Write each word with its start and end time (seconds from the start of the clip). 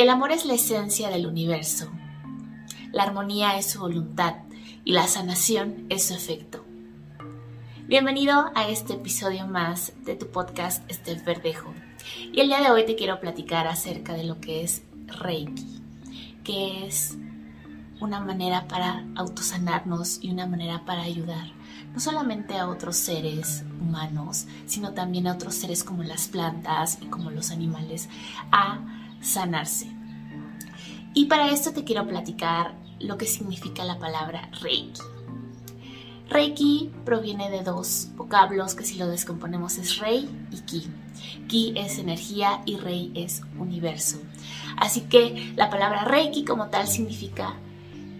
El 0.00 0.08
amor 0.08 0.32
es 0.32 0.46
la 0.46 0.54
esencia 0.54 1.10
del 1.10 1.26
universo. 1.26 1.90
La 2.90 3.02
armonía 3.02 3.58
es 3.58 3.66
su 3.66 3.80
voluntad 3.80 4.36
y 4.82 4.92
la 4.92 5.06
sanación 5.06 5.84
es 5.90 6.06
su 6.06 6.14
efecto. 6.14 6.64
Bienvenido 7.86 8.50
a 8.54 8.66
este 8.66 8.94
episodio 8.94 9.46
más 9.46 9.92
de 10.06 10.16
tu 10.16 10.28
podcast 10.28 10.90
Estef 10.90 11.22
Verdejo. 11.26 11.74
Y 12.32 12.40
el 12.40 12.46
día 12.46 12.62
de 12.62 12.70
hoy 12.70 12.86
te 12.86 12.96
quiero 12.96 13.20
platicar 13.20 13.66
acerca 13.66 14.14
de 14.14 14.24
lo 14.24 14.40
que 14.40 14.64
es 14.64 14.84
Reiki, 15.06 15.82
que 16.44 16.86
es 16.86 17.18
una 18.00 18.20
manera 18.20 18.68
para 18.68 19.04
autosanarnos 19.16 20.20
y 20.22 20.30
una 20.30 20.46
manera 20.46 20.86
para 20.86 21.02
ayudar 21.02 21.52
no 21.92 22.00
solamente 22.00 22.56
a 22.56 22.68
otros 22.68 22.96
seres 22.96 23.64
humanos, 23.82 24.46
sino 24.64 24.94
también 24.94 25.26
a 25.26 25.34
otros 25.34 25.54
seres 25.54 25.84
como 25.84 26.02
las 26.04 26.28
plantas 26.28 26.98
y 27.02 27.06
como 27.06 27.30
los 27.30 27.50
animales 27.50 28.08
a 28.50 28.78
sanarse. 29.20 29.90
Y 31.14 31.26
para 31.26 31.50
esto 31.50 31.72
te 31.72 31.84
quiero 31.84 32.06
platicar 32.06 32.74
lo 33.00 33.18
que 33.18 33.26
significa 33.26 33.84
la 33.84 33.98
palabra 33.98 34.50
Reiki. 34.60 35.00
Reiki 36.28 36.92
proviene 37.04 37.50
de 37.50 37.64
dos 37.64 38.08
vocablos 38.14 38.76
que 38.76 38.84
si 38.84 38.96
lo 38.96 39.08
descomponemos 39.08 39.78
es 39.78 39.98
Rei 39.98 40.28
y 40.52 40.60
Ki. 40.60 40.86
Ki 41.48 41.72
es 41.76 41.98
energía 41.98 42.62
y 42.66 42.76
Rei 42.76 43.10
es 43.16 43.42
universo. 43.58 44.20
Así 44.76 45.02
que 45.02 45.52
la 45.56 45.70
palabra 45.70 46.04
Reiki 46.04 46.44
como 46.44 46.68
tal 46.68 46.86
significa 46.86 47.56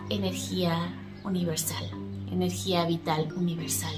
energía 0.08 0.92
universal, 1.22 1.84
energía 2.32 2.84
vital 2.84 3.32
universal. 3.34 3.94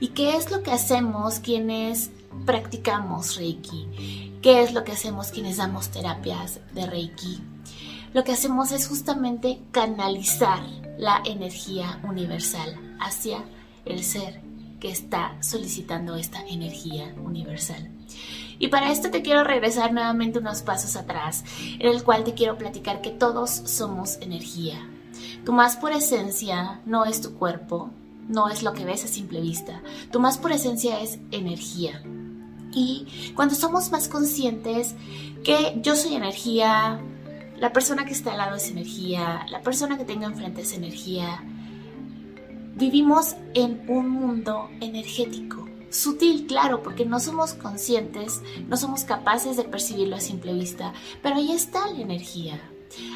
¿Y 0.00 0.08
qué 0.08 0.34
es 0.36 0.50
lo 0.50 0.62
que 0.62 0.70
hacemos 0.70 1.38
quienes 1.38 2.10
practicamos 2.46 3.36
Reiki? 3.36 4.31
¿Qué 4.42 4.60
es 4.60 4.74
lo 4.74 4.82
que 4.82 4.90
hacemos 4.90 5.28
quienes 5.28 5.58
damos 5.58 5.90
terapias 5.90 6.58
de 6.74 6.84
Reiki? 6.84 7.38
Lo 8.12 8.24
que 8.24 8.32
hacemos 8.32 8.72
es 8.72 8.88
justamente 8.88 9.62
canalizar 9.70 10.64
la 10.98 11.22
energía 11.24 12.00
universal 12.02 12.96
hacia 13.00 13.44
el 13.84 14.02
ser 14.02 14.40
que 14.80 14.90
está 14.90 15.40
solicitando 15.40 16.16
esta 16.16 16.44
energía 16.44 17.14
universal. 17.22 17.88
Y 18.58 18.66
para 18.66 18.90
esto 18.90 19.12
te 19.12 19.22
quiero 19.22 19.44
regresar 19.44 19.92
nuevamente 19.92 20.40
unos 20.40 20.62
pasos 20.62 20.96
atrás, 20.96 21.44
en 21.78 21.88
el 21.88 22.02
cual 22.02 22.24
te 22.24 22.34
quiero 22.34 22.58
platicar 22.58 23.00
que 23.00 23.10
todos 23.10 23.48
somos 23.48 24.16
energía. 24.16 24.84
Tu 25.44 25.52
más 25.52 25.76
pura 25.76 25.98
esencia 25.98 26.80
no 26.84 27.04
es 27.04 27.20
tu 27.20 27.34
cuerpo, 27.34 27.90
no 28.28 28.48
es 28.48 28.64
lo 28.64 28.72
que 28.72 28.84
ves 28.84 29.04
a 29.04 29.08
simple 29.08 29.40
vista. 29.40 29.82
Tu 30.10 30.18
más 30.18 30.36
pura 30.36 30.56
esencia 30.56 31.00
es 31.00 31.20
energía. 31.30 32.02
Y 32.74 33.32
cuando 33.34 33.54
somos 33.54 33.90
más 33.90 34.08
conscientes 34.08 34.94
que 35.44 35.78
yo 35.82 35.94
soy 35.96 36.14
energía, 36.14 37.00
la 37.58 37.72
persona 37.72 38.04
que 38.04 38.12
está 38.12 38.32
al 38.32 38.38
lado 38.38 38.56
es 38.56 38.68
energía, 38.68 39.46
la 39.50 39.60
persona 39.62 39.98
que 39.98 40.04
tengo 40.04 40.24
enfrente 40.24 40.62
es 40.62 40.72
energía, 40.72 41.44
vivimos 42.74 43.36
en 43.54 43.84
un 43.88 44.08
mundo 44.08 44.68
energético. 44.80 45.68
Sutil, 45.90 46.46
claro, 46.46 46.82
porque 46.82 47.04
no 47.04 47.20
somos 47.20 47.52
conscientes, 47.52 48.40
no 48.66 48.76
somos 48.76 49.04
capaces 49.04 49.56
de 49.56 49.64
percibirlo 49.64 50.16
a 50.16 50.20
simple 50.20 50.54
vista, 50.54 50.94
pero 51.22 51.36
ahí 51.36 51.52
está 51.52 51.86
la 51.92 52.00
energía. 52.00 52.60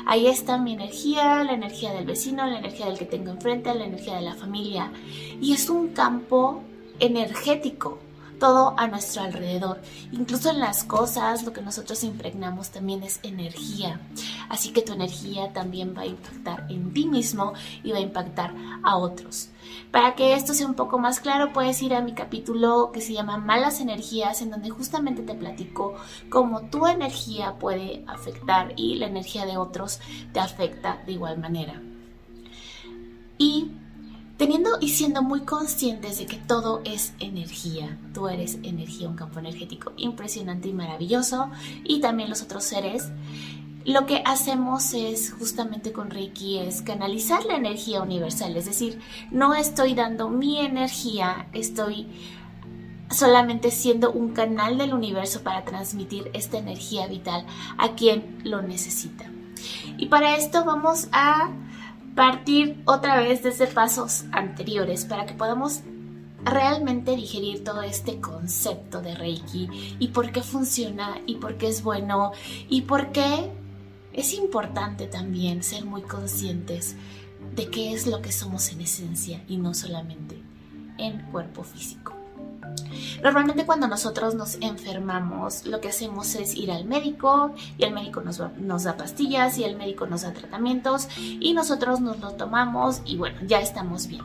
Ahí 0.06 0.26
está 0.26 0.58
mi 0.58 0.74
energía, 0.74 1.42
la 1.44 1.52
energía 1.52 1.92
del 1.92 2.06
vecino, 2.06 2.46
la 2.46 2.58
energía 2.58 2.86
del 2.86 2.98
que 2.98 3.04
tengo 3.04 3.30
enfrente, 3.30 3.74
la 3.74 3.84
energía 3.84 4.16
de 4.16 4.22
la 4.22 4.34
familia. 4.34 4.92
Y 5.40 5.52
es 5.52 5.68
un 5.68 5.88
campo 5.88 6.62
energético 6.98 7.98
todo 8.38 8.74
a 8.76 8.86
nuestro 8.86 9.22
alrededor. 9.22 9.80
Incluso 10.12 10.50
en 10.50 10.60
las 10.60 10.84
cosas, 10.84 11.44
lo 11.44 11.52
que 11.52 11.62
nosotros 11.62 12.04
impregnamos 12.04 12.70
también 12.70 13.02
es 13.02 13.20
energía. 13.22 14.00
Así 14.48 14.72
que 14.72 14.82
tu 14.82 14.92
energía 14.92 15.52
también 15.52 15.94
va 15.96 16.02
a 16.02 16.06
impactar 16.06 16.66
en 16.70 16.92
ti 16.92 17.06
mismo 17.06 17.52
y 17.82 17.92
va 17.92 17.98
a 17.98 18.02
impactar 18.02 18.54
a 18.82 18.96
otros. 18.96 19.50
Para 19.90 20.14
que 20.14 20.34
esto 20.34 20.54
sea 20.54 20.66
un 20.66 20.74
poco 20.74 20.98
más 20.98 21.20
claro, 21.20 21.52
puedes 21.52 21.80
ir 21.82 21.94
a 21.94 22.02
mi 22.02 22.12
capítulo 22.12 22.90
que 22.92 23.00
se 23.00 23.12
llama 23.12 23.38
Malas 23.38 23.80
Energías, 23.80 24.42
en 24.42 24.50
donde 24.50 24.70
justamente 24.70 25.22
te 25.22 25.34
platico 25.34 25.94
cómo 26.28 26.68
tu 26.68 26.86
energía 26.86 27.54
puede 27.58 28.04
afectar 28.06 28.72
y 28.76 28.96
la 28.96 29.06
energía 29.06 29.46
de 29.46 29.56
otros 29.56 30.00
te 30.32 30.40
afecta 30.40 31.02
de 31.06 31.12
igual 31.12 31.38
manera. 31.38 31.82
Y 33.38 33.72
teniendo 34.36 34.70
y 34.80 34.90
siendo 34.90 35.22
muy 35.22 35.40
conscientes 35.40 36.18
de 36.18 36.26
que 36.26 36.36
todo 36.36 36.82
es 36.84 37.12
energía. 37.20 37.98
Tú 38.12 38.28
eres 38.28 38.58
energía, 38.62 39.08
un 39.08 39.16
campo 39.16 39.38
energético 39.38 39.92
impresionante 39.96 40.68
y 40.68 40.72
maravilloso, 40.72 41.50
y 41.84 42.00
también 42.00 42.28
los 42.28 42.42
otros 42.42 42.64
seres. 42.64 43.10
Lo 43.84 44.04
que 44.04 44.22
hacemos 44.24 44.94
es 44.94 45.32
justamente 45.32 45.92
con 45.92 46.10
Reiki 46.10 46.58
es 46.58 46.82
canalizar 46.82 47.44
la 47.44 47.54
energía 47.54 48.02
universal, 48.02 48.56
es 48.56 48.66
decir, 48.66 49.00
no 49.30 49.54
estoy 49.54 49.94
dando 49.94 50.28
mi 50.28 50.58
energía, 50.58 51.46
estoy 51.52 52.08
solamente 53.10 53.70
siendo 53.70 54.10
un 54.10 54.32
canal 54.32 54.76
del 54.76 54.92
universo 54.92 55.42
para 55.42 55.64
transmitir 55.64 56.30
esta 56.34 56.58
energía 56.58 57.06
vital 57.06 57.46
a 57.78 57.94
quien 57.94 58.40
lo 58.42 58.60
necesita. 58.60 59.24
Y 59.96 60.06
para 60.06 60.36
esto 60.36 60.64
vamos 60.64 61.08
a 61.12 61.50
partir 62.16 62.82
otra 62.86 63.20
vez 63.20 63.42
desde 63.42 63.66
pasos 63.66 64.24
anteriores 64.32 65.04
para 65.04 65.26
que 65.26 65.34
podamos 65.34 65.82
realmente 66.42 67.14
digerir 67.14 67.62
todo 67.62 67.82
este 67.82 68.20
concepto 68.20 69.02
de 69.02 69.14
Reiki 69.14 69.96
y 69.98 70.08
por 70.08 70.32
qué 70.32 70.42
funciona 70.42 71.20
y 71.26 71.36
por 71.36 71.58
qué 71.58 71.68
es 71.68 71.82
bueno 71.82 72.32
y 72.70 72.82
por 72.82 73.12
qué 73.12 73.50
es 74.14 74.32
importante 74.32 75.06
también 75.06 75.62
ser 75.62 75.84
muy 75.84 76.02
conscientes 76.02 76.96
de 77.54 77.68
qué 77.68 77.92
es 77.92 78.06
lo 78.06 78.22
que 78.22 78.32
somos 78.32 78.72
en 78.72 78.80
esencia 78.80 79.44
y 79.46 79.58
no 79.58 79.74
solamente 79.74 80.40
en 80.96 81.20
cuerpo 81.30 81.64
físico. 81.64 82.15
Normalmente 83.22 83.66
cuando 83.66 83.88
nosotros 83.88 84.34
nos 84.34 84.56
enfermamos, 84.60 85.66
lo 85.66 85.80
que 85.80 85.88
hacemos 85.88 86.34
es 86.34 86.54
ir 86.54 86.70
al 86.70 86.84
médico 86.84 87.54
y 87.78 87.84
el 87.84 87.92
médico 87.92 88.20
nos, 88.20 88.38
da 88.38 88.96
pastillas 88.96 89.58
y 89.58 89.64
el 89.64 89.76
médico 89.76 90.06
nos 90.06 90.22
da 90.22 90.32
tratamientos 90.32 91.08
y 91.18 91.54
nosotros 91.54 92.00
nos 92.00 92.20
lo 92.20 92.32
tomamos 92.32 93.02
y 93.04 93.16
bueno, 93.16 93.38
ya 93.46 93.60
estamos 93.60 94.06
bien. 94.06 94.22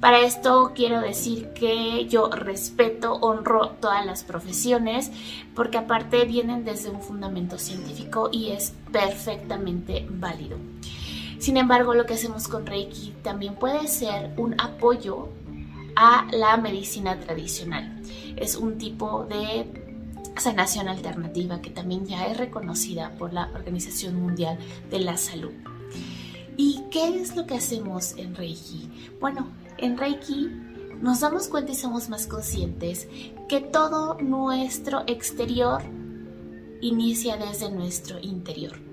Para 0.00 0.20
esto 0.20 0.72
quiero 0.74 1.00
decir 1.00 1.52
que 1.52 2.06
yo 2.08 2.30
respeto, 2.30 3.14
honro 3.16 3.72
todas 3.80 4.06
las 4.06 4.24
profesiones 4.24 5.10
porque 5.54 5.76
aparte 5.76 6.24
vienen 6.24 6.64
desde 6.64 6.88
un 6.88 7.02
fundamento 7.02 7.58
científico 7.58 8.30
y 8.32 8.50
es 8.52 8.72
perfectamente 8.92 10.06
válido. 10.08 10.56
Sin 11.38 11.56
embargo, 11.56 11.94
lo 11.94 12.04
que 12.04 12.14
hacemos 12.14 12.48
con 12.48 12.66
Reiki 12.66 13.14
también 13.22 13.54
puede 13.54 13.88
ser 13.88 14.30
un 14.36 14.60
apoyo 14.60 15.30
a 16.02 16.26
la 16.32 16.56
medicina 16.56 17.20
tradicional. 17.20 18.00
Es 18.34 18.56
un 18.56 18.78
tipo 18.78 19.24
de 19.24 19.70
sanación 20.38 20.88
alternativa 20.88 21.60
que 21.60 21.68
también 21.68 22.06
ya 22.06 22.26
es 22.26 22.38
reconocida 22.38 23.12
por 23.18 23.34
la 23.34 23.50
Organización 23.54 24.18
Mundial 24.18 24.58
de 24.90 25.00
la 25.00 25.18
Salud. 25.18 25.52
¿Y 26.56 26.84
qué 26.90 27.20
es 27.20 27.36
lo 27.36 27.44
que 27.44 27.56
hacemos 27.56 28.14
en 28.16 28.34
Reiki? 28.34 28.90
Bueno, 29.20 29.48
en 29.76 29.98
Reiki 29.98 30.48
nos 31.02 31.20
damos 31.20 31.48
cuenta 31.48 31.72
y 31.72 31.74
somos 31.74 32.08
más 32.08 32.26
conscientes 32.26 33.06
que 33.46 33.60
todo 33.60 34.16
nuestro 34.22 35.02
exterior 35.06 35.82
inicia 36.80 37.36
desde 37.36 37.70
nuestro 37.70 38.18
interior 38.20 38.89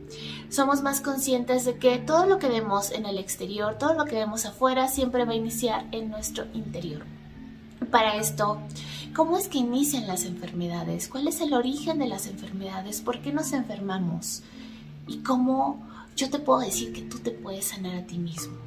somos 0.50 0.82
más 0.82 1.02
conscientes 1.02 1.66
de 1.66 1.78
que 1.78 1.98
todo 1.98 2.26
lo 2.26 2.40
que 2.40 2.48
vemos 2.48 2.92
en 2.92 3.06
el 3.06 3.18
exterior, 3.18 3.78
todo 3.78 3.94
lo 3.94 4.06
que 4.06 4.16
vemos 4.16 4.46
afuera, 4.46 4.88
siempre 4.88 5.26
va 5.26 5.34
a 5.34 5.36
iniciar 5.36 5.86
en 5.92 6.10
nuestro 6.10 6.46
interior. 6.54 7.04
Para 7.92 8.16
esto, 8.16 8.60
¿cómo 9.16 9.38
es 9.38 9.48
que 9.48 9.60
inician 9.60 10.08
las 10.08 10.26
enfermedades? 10.26 11.08
¿Cuál 11.08 11.28
es 11.28 11.42
el 11.42 11.54
origen 11.54 12.00
de 12.00 12.08
las 12.08 12.28
enfermedades? 12.28 13.02
¿Por 13.02 13.22
qué 13.22 13.32
nos 13.32 13.54
enfermamos? 13.54 14.44
¿Y 15.08 15.18
cómo 15.20 15.86
yo 16.16 16.30
te 16.30 16.40
puedo 16.40 16.60
decir 16.60 16.92
que 16.92 17.04
tú 17.04 17.20
te 17.20 17.32
puedes 17.32 17.66
sanar 17.66 17.96
a 17.96 18.06
ti 18.06 18.18
mismo? 18.18 18.58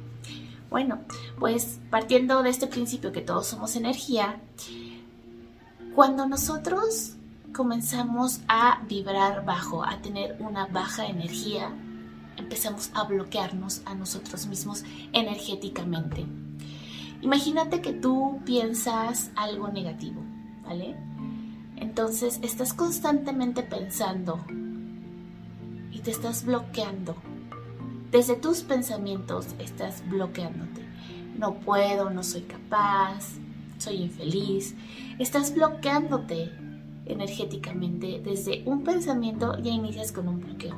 Bueno, 0.69 0.99
pues 1.37 1.79
partiendo 1.89 2.43
de 2.43 2.49
este 2.49 2.67
principio 2.67 3.11
que 3.11 3.21
todos 3.21 3.47
somos 3.47 3.75
energía, 3.75 4.39
cuando 5.93 6.25
nosotros 6.25 7.15
comenzamos 7.53 8.41
a 8.47 8.81
vibrar 8.87 9.45
bajo, 9.45 9.83
a 9.83 10.01
tener 10.01 10.37
una 10.39 10.65
baja 10.67 11.07
energía, 11.07 11.69
empezamos 12.37 12.91
a 12.93 13.03
bloquearnos 13.03 13.81
a 13.85 13.95
nosotros 13.95 14.47
mismos 14.47 14.83
energéticamente. 15.13 16.25
Imagínate 17.21 17.81
que 17.81 17.93
tú 17.93 18.41
piensas 18.45 19.31
algo 19.35 19.67
negativo, 19.67 20.21
¿vale? 20.63 20.95
Entonces 21.75 22.39
estás 22.41 22.73
constantemente 22.73 23.63
pensando 23.63 24.39
y 25.91 25.99
te 25.99 26.11
estás 26.11 26.45
bloqueando. 26.45 27.15
Desde 28.11 28.35
tus 28.35 28.61
pensamientos 28.61 29.47
estás 29.59 30.03
bloqueándote. 30.07 30.81
No 31.37 31.55
puedo, 31.55 32.09
no 32.09 32.23
soy 32.23 32.41
capaz, 32.41 33.35
soy 33.77 33.95
infeliz. 33.95 34.75
Estás 35.17 35.53
bloqueándote 35.53 36.60
energéticamente 37.05 38.21
desde 38.23 38.63
un 38.65 38.83
pensamiento 38.83 39.57
ya 39.59 39.71
inicias 39.71 40.11
con 40.11 40.27
un 40.27 40.39
bloqueo. 40.39 40.75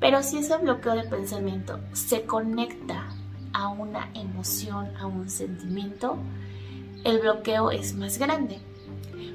Pero 0.00 0.22
si 0.22 0.38
ese 0.38 0.56
bloqueo 0.56 0.94
de 0.94 1.04
pensamiento 1.04 1.78
se 1.92 2.22
conecta 2.22 3.08
a 3.52 3.68
una 3.68 4.10
emoción, 4.14 4.88
a 4.98 5.06
un 5.06 5.28
sentimiento, 5.28 6.16
el 7.04 7.20
bloqueo 7.20 7.70
es 7.70 7.94
más 7.94 8.18
grande. 8.18 8.58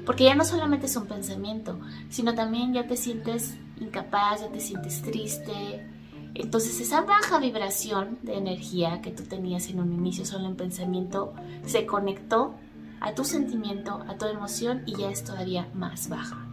Porque 0.04 0.24
ya 0.24 0.34
no 0.34 0.44
solamente 0.44 0.86
es 0.86 0.96
un 0.96 1.06
pensamiento, 1.06 1.78
sino 2.08 2.34
también 2.34 2.72
ya 2.72 2.86
te 2.86 2.96
sientes 2.96 3.56
incapaz, 3.80 4.40
ya 4.42 4.48
te 4.48 4.60
sientes 4.60 5.02
triste. 5.02 5.86
Entonces 6.34 6.80
esa 6.80 7.00
baja 7.00 7.38
vibración 7.38 8.18
de 8.22 8.36
energía 8.36 9.00
que 9.00 9.10
tú 9.10 9.24
tenías 9.24 9.68
en 9.70 9.80
un 9.80 9.92
inicio 9.92 10.24
solo 10.24 10.46
en 10.46 10.56
pensamiento 10.56 11.32
se 11.64 11.86
conectó 11.86 12.54
a 13.00 13.14
tu 13.14 13.24
sentimiento, 13.24 14.04
a 14.08 14.16
tu 14.16 14.26
emoción 14.26 14.82
y 14.86 14.96
ya 14.96 15.10
es 15.10 15.24
todavía 15.24 15.68
más 15.74 16.08
baja. 16.08 16.44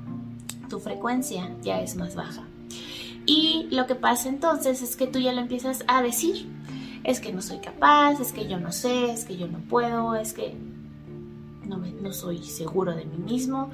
Tu 0.70 0.80
frecuencia 0.80 1.56
ya 1.62 1.82
es 1.82 1.96
más 1.96 2.16
baja. 2.16 2.44
Y 3.26 3.68
lo 3.72 3.88
que 3.88 3.96
pasa 3.96 4.30
entonces 4.30 4.82
es 4.82 4.96
que 4.96 5.08
tú 5.08 5.20
ya 5.20 5.34
lo 5.34 5.42
empiezas 5.42 5.84
a 5.88 6.02
decir. 6.02 6.48
Es 7.04 7.20
que 7.20 7.34
no 7.34 7.42
soy 7.42 7.60
capaz, 7.60 8.20
es 8.20 8.32
que 8.32 8.48
yo 8.48 8.60
no 8.60 8.72
sé, 8.72 9.12
es 9.12 9.26
que 9.26 9.38
yo 9.38 9.48
no 9.48 9.60
puedo, 9.60 10.16
es 10.16 10.34
que 10.34 10.56
no, 11.66 11.78
no 11.78 12.14
soy 12.14 12.44
seguro 12.44 12.96
de 12.96 13.06
mí 13.06 13.18
mismo. 13.18 13.72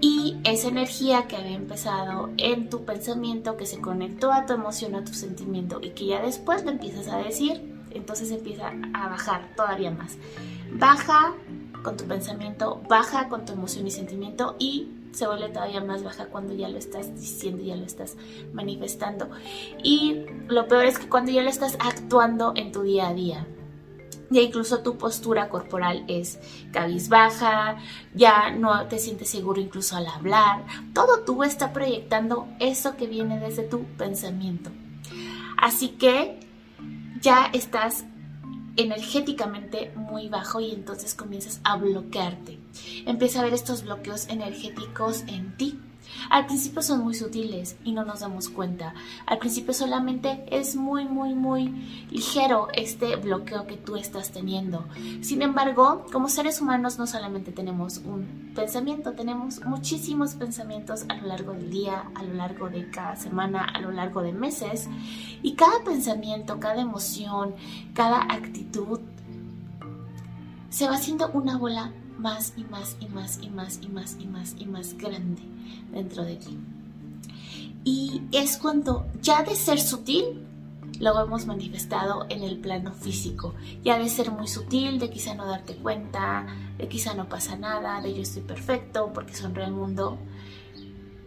Y 0.00 0.36
esa 0.44 0.68
energía 0.68 1.26
que 1.26 1.36
había 1.36 1.56
empezado 1.56 2.30
en 2.36 2.70
tu 2.70 2.84
pensamiento, 2.84 3.56
que 3.56 3.66
se 3.66 3.80
conectó 3.80 4.32
a 4.32 4.46
tu 4.46 4.52
emoción, 4.52 4.94
a 4.94 5.04
tu 5.04 5.12
sentimiento 5.12 5.80
y 5.82 5.90
que 5.90 6.06
ya 6.06 6.22
después 6.22 6.64
lo 6.64 6.70
empiezas 6.70 7.08
a 7.08 7.18
decir, 7.18 7.74
entonces 7.90 8.30
empieza 8.30 8.72
a 8.94 9.08
bajar 9.08 9.50
todavía 9.56 9.90
más. 9.90 10.16
Baja 10.72 11.34
con 11.82 11.96
tu 11.96 12.04
pensamiento, 12.04 12.80
baja 12.88 13.28
con 13.28 13.44
tu 13.44 13.52
emoción 13.52 13.86
y 13.86 13.90
sentimiento 13.90 14.56
y 14.58 14.88
se 15.12 15.26
vuelve 15.26 15.48
todavía 15.48 15.82
más 15.82 16.04
baja 16.04 16.26
cuando 16.26 16.54
ya 16.54 16.68
lo 16.68 16.78
estás 16.78 17.14
diciendo, 17.14 17.62
ya 17.62 17.76
lo 17.76 17.84
estás 17.84 18.16
manifestando. 18.52 19.30
Y 19.82 20.24
lo 20.48 20.68
peor 20.68 20.84
es 20.84 20.98
que 20.98 21.08
cuando 21.08 21.32
ya 21.32 21.42
lo 21.42 21.50
estás 21.50 21.76
actuando 21.80 22.52
en 22.56 22.72
tu 22.72 22.82
día 22.82 23.08
a 23.08 23.14
día, 23.14 23.46
ya 24.30 24.42
incluso 24.42 24.82
tu 24.82 24.98
postura 24.98 25.48
corporal 25.48 26.04
es 26.06 26.38
cabizbaja, 26.72 27.78
ya 28.14 28.50
no 28.50 28.86
te 28.86 28.98
sientes 28.98 29.30
seguro 29.30 29.60
incluso 29.60 29.96
al 29.96 30.06
hablar, 30.06 30.64
todo 30.92 31.24
tú 31.24 31.42
está 31.42 31.72
proyectando 31.72 32.46
eso 32.60 32.96
que 32.96 33.06
viene 33.06 33.40
desde 33.40 33.62
tu 33.62 33.84
pensamiento. 33.96 34.70
Así 35.56 35.88
que 35.90 36.38
ya 37.20 37.46
estás 37.52 38.04
energéticamente 38.78 39.92
muy 39.96 40.28
bajo 40.28 40.60
y 40.60 40.70
entonces 40.70 41.14
comienzas 41.14 41.60
a 41.64 41.76
bloquearte. 41.76 42.58
Empieza 43.06 43.40
a 43.40 43.42
ver 43.44 43.52
estos 43.52 43.82
bloqueos 43.82 44.28
energéticos 44.28 45.24
en 45.26 45.56
ti. 45.56 45.78
Al 46.30 46.46
principio 46.46 46.82
son 46.82 47.02
muy 47.02 47.14
sutiles 47.14 47.76
y 47.84 47.92
no 47.92 48.04
nos 48.04 48.20
damos 48.20 48.48
cuenta. 48.48 48.94
Al 49.26 49.38
principio 49.38 49.72
solamente 49.74 50.44
es 50.50 50.76
muy, 50.76 51.04
muy, 51.04 51.34
muy 51.34 52.06
ligero 52.10 52.68
este 52.74 53.16
bloqueo 53.16 53.66
que 53.66 53.76
tú 53.76 53.96
estás 53.96 54.30
teniendo. 54.30 54.86
Sin 55.20 55.42
embargo, 55.42 56.06
como 56.12 56.28
seres 56.28 56.60
humanos 56.60 56.98
no 56.98 57.06
solamente 57.06 57.52
tenemos 57.52 57.98
un 57.98 58.52
pensamiento, 58.54 59.12
tenemos 59.12 59.64
muchísimos 59.64 60.34
pensamientos 60.34 61.04
a 61.08 61.14
lo 61.14 61.28
largo 61.28 61.52
del 61.52 61.70
día, 61.70 62.10
a 62.14 62.22
lo 62.22 62.34
largo 62.34 62.68
de 62.68 62.90
cada 62.90 63.16
semana, 63.16 63.64
a 63.64 63.80
lo 63.80 63.90
largo 63.90 64.22
de 64.22 64.32
meses. 64.32 64.88
Y 65.42 65.54
cada 65.54 65.84
pensamiento, 65.84 66.60
cada 66.60 66.80
emoción, 66.80 67.54
cada 67.94 68.22
actitud 68.22 69.00
se 70.70 70.86
va 70.86 70.96
haciendo 70.96 71.30
una 71.32 71.56
bola 71.56 71.92
más 72.18 72.52
y 72.56 72.64
más 72.64 72.96
y 73.00 73.06
más 73.08 73.38
y 73.42 73.48
más 73.48 73.78
y 73.82 73.88
más 73.88 74.16
y 74.18 74.26
más 74.26 74.56
y 74.58 74.66
más 74.66 74.98
grande 74.98 75.42
dentro 75.92 76.24
de 76.24 76.36
ti. 76.36 76.58
Y 77.84 78.22
es 78.32 78.58
cuando 78.58 79.06
ya 79.22 79.42
de 79.42 79.54
ser 79.54 79.80
sutil 79.80 80.44
lo 81.00 81.20
hemos 81.20 81.46
manifestado 81.46 82.26
en 82.28 82.42
el 82.42 82.58
plano 82.58 82.92
físico. 82.92 83.54
Ya 83.84 83.98
de 83.98 84.08
ser 84.08 84.30
muy 84.30 84.48
sutil, 84.48 84.98
de 84.98 85.10
quizá 85.10 85.34
no 85.34 85.46
darte 85.46 85.76
cuenta, 85.76 86.46
de 86.76 86.88
quizá 86.88 87.14
no 87.14 87.28
pasa 87.28 87.56
nada, 87.56 88.00
de 88.00 88.14
yo 88.14 88.22
estoy 88.22 88.42
perfecto 88.42 89.12
porque 89.14 89.34
sonríe 89.34 89.64
el 89.64 89.72
mundo, 89.72 90.18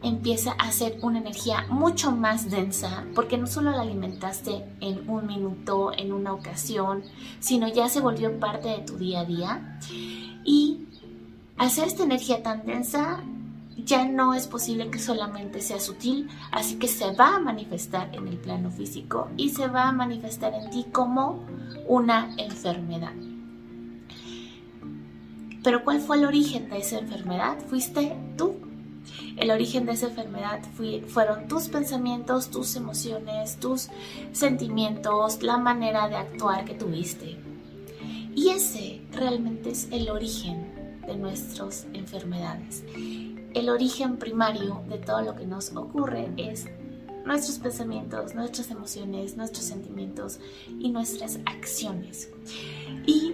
empieza 0.04 0.54
a 0.54 0.72
ser 0.72 0.98
una 1.02 1.20
energía 1.20 1.66
mucho 1.70 2.12
más 2.12 2.50
densa 2.50 3.06
porque 3.14 3.38
no 3.38 3.48
solo 3.48 3.72
la 3.72 3.82
alimentaste 3.82 4.66
en 4.82 5.08
un 5.10 5.28
minuto, 5.28 5.92
en 5.96 6.12
una 6.12 6.34
ocasión, 6.34 7.04
sino 7.40 7.68
ya 7.68 7.88
se 7.88 8.02
volvió 8.02 8.40
parte 8.40 8.70
de 8.70 8.80
tu 8.80 8.98
día 8.98 9.22
a 9.22 9.26
día. 9.26 9.80
Y 11.62 11.64
hacer 11.64 11.88
esta 11.88 12.04
energía 12.04 12.42
tan 12.42 12.66
densa 12.66 13.22
ya 13.78 14.08
no 14.08 14.34
es 14.34 14.48
posible 14.48 14.90
que 14.90 14.98
solamente 14.98 15.62
sea 15.62 15.80
sutil, 15.80 16.28
así 16.52 16.78
que 16.78 16.88
se 16.88 17.14
va 17.14 17.36
a 17.36 17.40
manifestar 17.40 18.10
en 18.16 18.28
el 18.28 18.38
plano 18.38 18.72
físico 18.72 19.30
y 19.38 19.50
se 19.50 19.68
va 19.68 19.88
a 19.88 19.92
manifestar 19.92 20.56
en 20.56 20.72
ti 20.72 20.88
como 20.92 21.46
una 21.88 22.34
enfermedad. 22.38 23.14
Pero 25.64 25.84
¿cuál 25.84 26.02
fue 26.02 26.18
el 26.18 26.26
origen 26.26 26.68
de 26.68 26.80
esa 26.80 26.98
enfermedad? 26.98 27.60
Fuiste 27.70 28.18
tú. 28.38 28.56
El 29.38 29.52
origen 29.52 29.86
de 29.86 29.92
esa 29.92 30.08
enfermedad 30.08 30.62
fueron 31.08 31.48
tus 31.48 31.68
pensamientos, 31.68 32.50
tus 32.50 32.76
emociones, 32.76 33.58
tus 33.58 33.90
sentimientos, 34.32 35.44
la 35.44 35.58
manera 35.58 36.10
de 36.10 36.16
actuar 36.16 36.66
que 36.66 36.74
tuviste. 36.74 37.38
Y 38.36 38.50
ese 38.50 39.02
realmente 39.12 39.70
es 39.70 39.88
el 39.92 40.10
origen 40.10 40.71
de 41.12 41.18
nuestras 41.18 41.86
enfermedades 41.94 42.84
el 43.54 43.70
origen 43.70 44.18
primario 44.18 44.84
de 44.88 44.98
todo 44.98 45.22
lo 45.22 45.36
que 45.36 45.46
nos 45.46 45.76
ocurre 45.76 46.32
es 46.38 46.68
nuestros 47.26 47.60
pensamientos, 47.60 48.34
nuestras 48.34 48.72
emociones, 48.72 49.38
nuestros 49.38 49.66
sentimientos 49.66 50.40
y 50.80 50.90
nuestras 50.90 51.40
acciones. 51.46 52.30
Y 53.06 53.34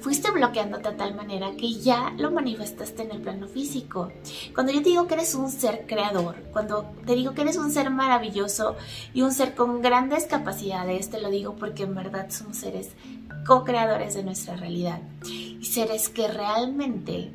fuiste 0.00 0.30
bloqueándote 0.30 0.90
de 0.90 0.96
tal 0.96 1.14
manera 1.14 1.52
que 1.56 1.72
ya 1.72 2.14
lo 2.18 2.30
manifestaste 2.30 3.02
en 3.02 3.12
el 3.12 3.22
plano 3.22 3.48
físico. 3.48 4.12
Cuando 4.54 4.72
yo 4.72 4.82
te 4.82 4.90
digo 4.90 5.06
que 5.06 5.14
eres 5.14 5.34
un 5.34 5.50
ser 5.50 5.86
creador, 5.86 6.36
cuando 6.52 6.92
te 7.06 7.14
digo 7.14 7.32
que 7.32 7.42
eres 7.42 7.56
un 7.56 7.70
ser 7.70 7.90
maravilloso 7.90 8.76
y 9.14 9.22
un 9.22 9.32
ser 9.32 9.54
con 9.54 9.80
grandes 9.80 10.26
capacidades, 10.26 11.10
te 11.10 11.20
lo 11.20 11.30
digo 11.30 11.56
porque 11.56 11.84
en 11.84 11.94
verdad 11.94 12.30
somos 12.30 12.58
seres 12.58 12.90
co-creadores 13.46 14.14
de 14.14 14.24
nuestra 14.24 14.56
realidad 14.56 15.00
y 15.60 15.64
seres 15.64 16.08
que 16.08 16.28
realmente 16.28 17.32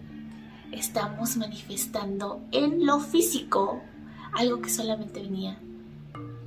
estamos 0.72 1.38
manifestando 1.38 2.42
en 2.52 2.86
lo 2.86 3.00
físico 3.00 3.82
algo 4.34 4.62
que 4.62 4.70
solamente 4.70 5.22
venía 5.22 5.60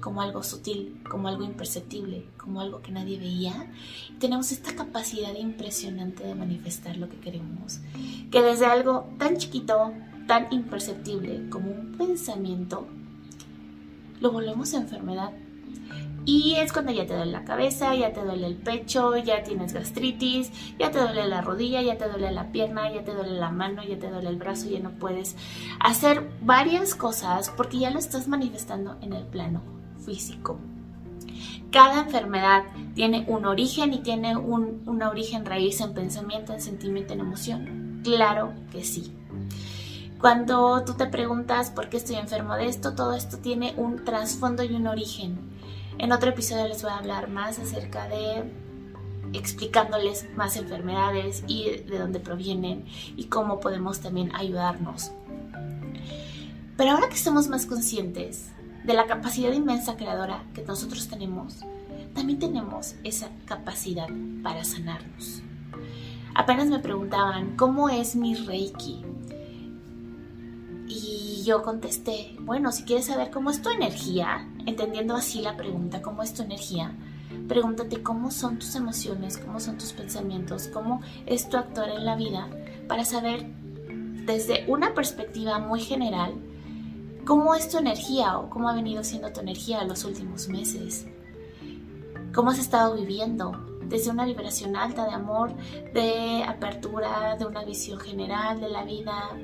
como 0.01 0.23
algo 0.23 0.43
sutil, 0.43 1.01
como 1.11 1.27
algo 1.27 1.43
imperceptible, 1.43 2.27
como 2.37 2.61
algo 2.61 2.81
que 2.81 2.93
nadie 2.93 3.19
veía. 3.19 3.67
tenemos 4.21 4.53
esta 4.53 4.75
capacidad 4.77 5.35
impresionante 5.35 6.25
de 6.25 6.35
manifestar 6.35 6.97
lo 6.97 7.09
que 7.09 7.19
queremos, 7.19 7.81
que 8.31 8.41
desde 8.41 8.67
algo 8.67 9.09
tan 9.19 9.37
chiquito, 9.37 9.93
tan 10.29 10.47
imperceptible 10.53 11.49
como 11.51 11.73
un 11.73 11.97
pensamiento, 11.99 12.87
lo 14.21 14.31
volvemos 14.31 14.75
a 14.75 14.79
enfermedad 14.79 15.33
y 16.27 16.57
es 16.57 16.73
cuando 16.73 16.91
ya 16.91 17.07
te 17.07 17.15
duele 17.15 17.31
la 17.31 17.45
cabeza, 17.45 17.95
ya 17.95 18.13
te 18.13 18.21
duele 18.21 18.49
el 18.49 18.57
pecho, 18.57 19.17
ya 19.17 19.45
tienes 19.45 19.73
gastritis, 19.73 20.51
ya 20.77 20.91
te 20.91 20.99
duele 20.99 21.29
la 21.29 21.41
rodilla, 21.41 21.81
ya 21.83 21.97
te 21.97 22.09
duele 22.09 22.33
la 22.33 22.51
pierna, 22.51 22.93
ya 22.93 23.05
te 23.05 23.15
duele 23.15 23.39
la 23.39 23.53
mano, 23.53 23.85
ya 23.85 23.97
te 23.97 24.11
duele 24.11 24.29
el 24.29 24.37
brazo, 24.37 24.69
ya 24.69 24.81
no 24.81 24.91
puedes 24.91 25.37
hacer 25.79 26.29
varias 26.43 26.97
cosas 26.97 27.51
porque 27.57 27.79
ya 27.79 27.91
lo 27.91 28.01
estás 28.01 28.27
manifestando 28.27 28.97
en 29.03 29.13
el 29.13 29.25
plano 29.25 29.63
físico. 30.05 30.59
Cada 31.71 32.03
enfermedad 32.03 32.65
tiene 32.95 33.25
un 33.29 33.45
origen 33.45 33.95
y 33.95 33.99
tiene 33.99 34.37
un, 34.37 34.83
una 34.87 35.11
origen 35.11 35.47
raíz 35.47 35.81
en 35.81 35.95
pensamiento, 35.95 36.53
en 36.53 36.61
sentimiento, 36.61 37.13
en 37.13 37.21
emoción. 37.21 38.01
Claro 38.03 38.53
que 38.73 38.83
sí. 38.83 39.13
Cuando 40.21 40.83
tú 40.85 40.95
te 40.95 41.07
preguntas 41.07 41.71
por 41.71 41.89
qué 41.89 41.99
estoy 41.99 42.17
enfermo 42.17 42.55
de 42.55 42.67
esto, 42.67 42.95
todo 42.95 43.15
esto 43.15 43.39
tiene 43.39 43.75
un 43.77 44.05
trasfondo 44.05 44.65
y 44.65 44.75
un 44.75 44.87
origen. 44.87 45.56
En 45.99 46.13
otro 46.13 46.31
episodio 46.31 46.69
les 46.69 46.83
voy 46.83 46.93
a 46.93 46.99
hablar 46.99 47.29
más 47.29 47.59
acerca 47.59 48.07
de 48.09 48.45
explicándoles 49.33 50.29
más 50.37 50.57
enfermedades 50.57 51.43
y 51.47 51.71
de 51.71 51.99
dónde 51.99 52.21
provienen 52.21 52.85
y 53.17 53.25
cómo 53.25 53.61
podemos 53.61 54.01
también 54.01 54.35
ayudarnos. 54.35 55.13
Pero 56.77 56.91
ahora 56.91 57.09
que 57.09 57.15
estamos 57.15 57.49
más 57.49 57.65
conscientes 57.65 58.51
de 58.85 58.93
la 58.93 59.07
capacidad 59.07 59.53
inmensa 59.53 59.97
creadora 59.97 60.45
que 60.55 60.63
nosotros 60.63 61.09
tenemos, 61.09 61.61
también 62.15 62.39
tenemos 62.39 62.95
esa 63.03 63.31
capacidad 63.47 64.09
para 64.43 64.65
sanarnos. 64.65 65.43
Apenas 66.35 66.67
me 66.69 66.79
preguntaban, 66.79 67.57
¿cómo 67.57 67.89
es 67.89 68.15
mi 68.15 68.35
Reiki? 68.35 69.03
Y 70.87 71.26
yo 71.47 71.63
contesté, 71.63 72.37
bueno, 72.41 72.73
si 72.73 72.85
quieres 72.85 73.07
saber 73.07 73.31
cómo 73.31 73.51
es 73.51 73.63
tu 73.63 73.71
energía, 73.71 74.47
entendiendo 74.67 75.15
así 75.15 75.41
la 75.41 75.57
pregunta, 75.57 76.03
¿cómo 76.03 76.23
es 76.23 76.35
tu 76.35 76.43
energía? 76.43 76.93
Pregúntate 77.49 78.03
cómo 78.03 78.31
son 78.31 78.59
tus 78.59 78.75
emociones, 78.75 79.39
cómo 79.39 79.61
son 79.61 79.79
tus 79.79 79.93
pensamientos, 79.93 80.69
cómo 80.69 81.01
es 81.25 81.49
tu 81.49 81.57
actuar 81.57 81.91
en 81.91 82.05
la 82.05 82.17
vida, 82.17 82.49
para 82.89 83.05
saber 83.05 83.47
desde 84.27 84.65
una 84.69 84.93
perspectiva 84.93 85.59
muy 85.59 85.81
general 85.81 86.35
¿Cómo 87.27 87.57
es 87.57 87.69
tu 87.69 87.79
energía 87.79 88.39
o 88.39 88.49
cómo 88.49 88.69
ha 88.69 88.73
venido 88.73 89.03
siendo 89.03 89.33
tu 89.33 89.41
energía 89.41 89.83
los 89.83 90.05
últimos 90.05 90.49
meses? 90.49 91.09
¿Cómo 92.33 92.51
has 92.51 92.61
estado 92.61 92.95
viviendo? 92.95 93.51
Desde 93.83 94.13
una 94.13 94.25
vibración 94.25 94.77
alta 94.77 95.07
de 95.07 95.11
amor, 95.11 95.53
de 95.93 96.45
apertura, 96.47 97.35
de 97.37 97.45
una 97.45 97.65
visión 97.65 97.99
general 97.99 98.61
de 98.61 98.69
la 98.69 98.85
vida, 98.85 99.37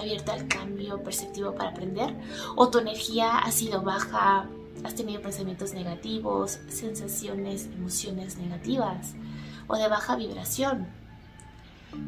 abierta 0.00 0.32
al 0.32 0.48
cambio 0.48 1.02
perceptivo 1.02 1.54
para 1.54 1.70
aprender? 1.70 2.14
¿O 2.56 2.70
tu 2.70 2.78
energía 2.78 3.38
ha 3.38 3.50
sido 3.50 3.82
baja, 3.82 4.48
has 4.84 4.94
tenido 4.94 5.22
pensamientos 5.22 5.74
negativos, 5.74 6.58
sensaciones, 6.68 7.66
emociones 7.66 8.38
negativas 8.38 9.14
o 9.66 9.76
de 9.76 9.88
baja 9.88 10.16
vibración? 10.16 10.88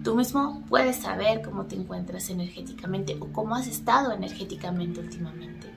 Tú 0.04 0.14
mismo 0.14 0.62
puedes 0.68 0.96
saber 0.96 1.42
cómo 1.42 1.66
te 1.66 1.74
encuentras 1.74 2.30
energéticamente 2.30 3.16
o 3.20 3.32
cómo 3.32 3.56
has 3.56 3.66
estado 3.66 4.12
energéticamente 4.12 5.00
últimamente. 5.00 5.72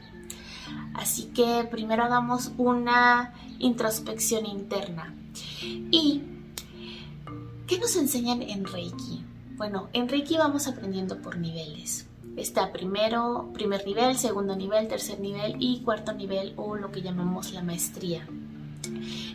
Así 0.93 1.25
que 1.33 1.67
primero 1.69 2.03
hagamos 2.03 2.51
una 2.57 3.33
introspección 3.59 4.45
interna. 4.45 5.13
¿Y 5.63 6.21
qué 7.67 7.79
nos 7.79 7.95
enseñan 7.95 8.41
en 8.41 8.65
Reiki? 8.65 9.24
Bueno, 9.57 9.87
en 9.93 10.09
Reiki 10.09 10.35
vamos 10.35 10.67
aprendiendo 10.67 11.21
por 11.21 11.37
niveles. 11.37 12.09
Está 12.35 12.73
primero, 12.73 13.51
primer 13.53 13.85
nivel, 13.85 14.17
segundo 14.17 14.53
nivel, 14.53 14.89
tercer 14.89 15.21
nivel 15.21 15.55
y 15.59 15.79
cuarto 15.79 16.11
nivel 16.11 16.53
o 16.57 16.75
lo 16.75 16.91
que 16.91 17.01
llamamos 17.01 17.53
la 17.53 17.63
maestría. 17.63 18.27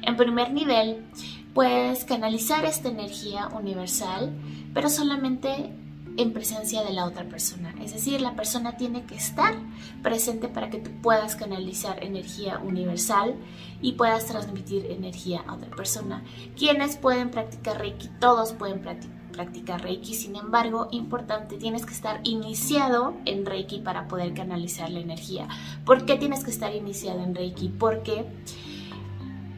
En 0.02 0.16
primer 0.18 0.52
nivel, 0.52 1.06
puedes 1.54 2.04
canalizar 2.04 2.66
esta 2.66 2.90
energía 2.90 3.48
universal, 3.48 4.30
pero 4.74 4.90
solamente 4.90 5.72
en 6.18 6.32
presencia 6.34 6.82
de 6.82 6.92
la 6.92 7.06
otra 7.06 7.24
persona. 7.24 7.74
Es 7.82 7.94
decir, 7.94 8.20
la 8.20 8.36
persona 8.36 8.76
tiene 8.76 9.06
que 9.06 9.14
estar 9.14 9.54
presente 10.02 10.48
para 10.48 10.68
que 10.68 10.80
tú 10.80 10.90
puedas 11.00 11.34
canalizar 11.34 12.04
energía 12.04 12.58
universal 12.58 13.36
y 13.80 13.92
puedas 13.92 14.26
transmitir 14.26 14.84
energía 14.90 15.42
a 15.46 15.54
otra 15.54 15.70
persona. 15.70 16.22
Quienes 16.58 16.96
pueden 16.96 17.30
practicar 17.30 17.78
Reiki, 17.78 18.08
todos 18.20 18.52
pueden 18.52 18.82
practicar 18.82 19.19
practicar 19.40 19.82
Reiki. 19.82 20.14
Sin 20.14 20.36
embargo, 20.36 20.88
importante, 20.90 21.56
tienes 21.56 21.86
que 21.86 21.94
estar 21.94 22.20
iniciado 22.24 23.14
en 23.24 23.46
Reiki 23.46 23.78
para 23.78 24.06
poder 24.06 24.34
canalizar 24.34 24.90
la 24.90 25.00
energía. 25.00 25.48
¿Por 25.86 26.04
qué 26.04 26.16
tienes 26.16 26.44
que 26.44 26.50
estar 26.50 26.74
iniciado 26.74 27.22
en 27.22 27.34
Reiki? 27.34 27.68
Porque 27.70 28.26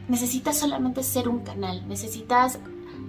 necesitas 0.07 0.57
solamente 0.57 1.03
ser 1.03 1.27
un 1.27 1.39
canal, 1.39 1.85
necesitas 1.89 2.59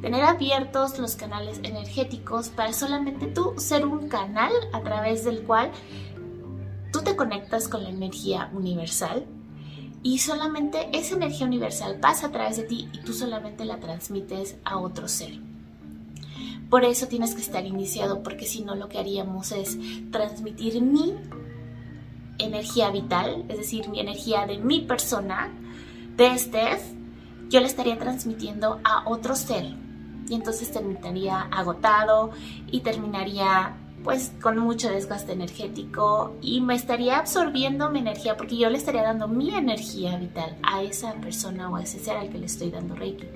tener 0.03 0.25
abiertos 0.25 0.99
los 0.99 1.15
canales 1.15 1.61
energéticos 1.63 2.49
para 2.49 2.73
solamente 2.73 3.27
tú 3.29 3.55
ser 3.57 3.87
un 3.87 4.09
canal 4.09 4.53
a 4.73 4.81
través 4.81 5.25
del 5.25 5.45
cual 5.45 5.71
tú 6.93 7.03
te 7.03 7.15
conectas 7.15 7.69
con 7.69 7.85
la 7.85 7.91
energía 7.91 8.51
universal 8.53 9.25
y 10.03 10.19
solamente 10.19 10.89
esa 10.93 11.15
energía 11.15 11.47
universal 11.47 12.01
pasa 12.01 12.27
a 12.27 12.33
través 12.33 12.57
de 12.57 12.65
ti 12.65 12.89
y 12.93 12.99
tú 12.99 13.13
solamente 13.13 13.65
la 13.65 13.79
transmites 13.79 14.57
a 14.65 14.79
otro 14.79 15.07
ser. 15.07 15.54
Por 16.71 16.85
eso 16.85 17.07
tienes 17.07 17.35
que 17.35 17.41
estar 17.41 17.65
iniciado, 17.65 18.23
porque 18.23 18.47
si 18.47 18.63
no 18.63 18.75
lo 18.75 18.89
que 18.89 18.99
haríamos 18.99 19.53
es 19.53 19.79
transmitir 20.11 20.81
mi 20.81 21.15
energía 22.39 22.91
vital, 22.91 23.45
es 23.49 23.59
decir, 23.59 23.89
mi 23.89 24.01
energía 24.01 24.47
de 24.47 24.59
mi 24.59 24.81
persona, 24.81 25.53
de 26.17 26.37
Steph, 26.39 26.83
yo 27.49 27.61
le 27.61 27.67
estaría 27.67 27.99
transmitiendo 27.99 28.81
a 28.85 29.09
otro 29.09 29.35
ser. 29.35 29.65
Y 30.29 30.35
entonces 30.35 30.73
terminaría 30.73 31.41
agotado 31.41 32.31
y 32.71 32.81
terminaría 32.81 33.77
pues 34.05 34.33
con 34.43 34.59
mucho 34.59 34.91
desgaste 34.91 35.33
energético 35.33 36.37
y 36.43 36.61
me 36.61 36.75
estaría 36.75 37.19
absorbiendo 37.19 37.91
mi 37.91 38.01
energía 38.01 38.37
porque 38.37 38.59
yo 38.59 38.69
le 38.69 38.77
estaría 38.77 39.03
dando 39.03 39.29
mi 39.29 39.55
energía 39.55 40.17
vital 40.19 40.57
a 40.63 40.83
esa 40.83 41.15
persona 41.15 41.71
o 41.71 41.77
a 41.77 41.83
ese 41.83 41.99
ser 41.99 42.19
al 42.19 42.29
que 42.29 42.39
le 42.39 42.45
estoy 42.45 42.71
dando 42.71 42.95
Reiki. 42.95 43.27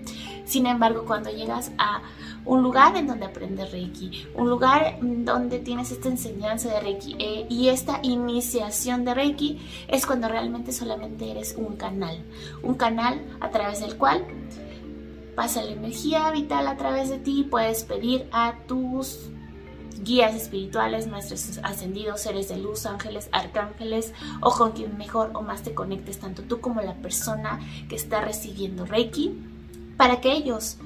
Sin 0.44 0.66
embargo, 0.66 1.04
cuando 1.06 1.30
llegas 1.30 1.72
a 1.78 2.02
un 2.44 2.62
lugar 2.62 2.96
en 2.96 3.06
donde 3.06 3.24
aprendes 3.24 3.72
Reiki, 3.72 4.26
un 4.34 4.50
lugar 4.50 4.98
donde 5.00 5.58
tienes 5.58 5.90
esta 5.90 6.08
enseñanza 6.08 6.68
de 6.68 6.80
Reiki 6.80 7.16
eh, 7.18 7.46
y 7.48 7.68
esta 7.68 8.00
iniciación 8.02 9.06
de 9.06 9.14
Reiki, 9.14 9.58
es 9.88 10.04
cuando 10.04 10.28
realmente 10.28 10.72
solamente 10.72 11.30
eres 11.30 11.54
un 11.56 11.76
canal, 11.76 12.22
un 12.62 12.74
canal 12.74 13.22
a 13.40 13.50
través 13.50 13.80
del 13.80 13.96
cual 13.96 14.26
pasa 15.34 15.62
la 15.62 15.70
energía 15.70 16.30
vital 16.30 16.66
a 16.66 16.76
través 16.76 17.08
de 17.08 17.18
ti, 17.18 17.46
puedes 17.48 17.84
pedir 17.84 18.28
a 18.32 18.56
tus 18.66 19.30
guías 20.02 20.34
espirituales, 20.34 21.06
maestros 21.06 21.58
ascendidos, 21.62 22.20
seres 22.20 22.48
de 22.48 22.58
luz, 22.58 22.86
ángeles, 22.86 23.28
arcángeles 23.32 24.12
o 24.40 24.50
con 24.50 24.72
quien 24.72 24.96
mejor 24.98 25.30
o 25.34 25.42
más 25.42 25.62
te 25.62 25.74
conectes, 25.74 26.18
tanto 26.18 26.42
tú 26.42 26.60
como 26.60 26.80
la 26.80 26.94
persona 26.94 27.60
que 27.88 27.96
está 27.96 28.20
recibiendo 28.20 28.86
Reiki, 28.86 29.36
para 29.96 30.20
que 30.20 30.32
ellos 30.32 30.76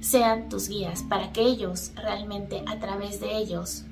sean 0.00 0.48
tus 0.48 0.68
guías, 0.68 1.02
para 1.02 1.32
que 1.32 1.42
ellos 1.42 1.92
realmente 1.96 2.62
a 2.66 2.78
través 2.78 3.20
de 3.20 3.36
ellos 3.36 3.84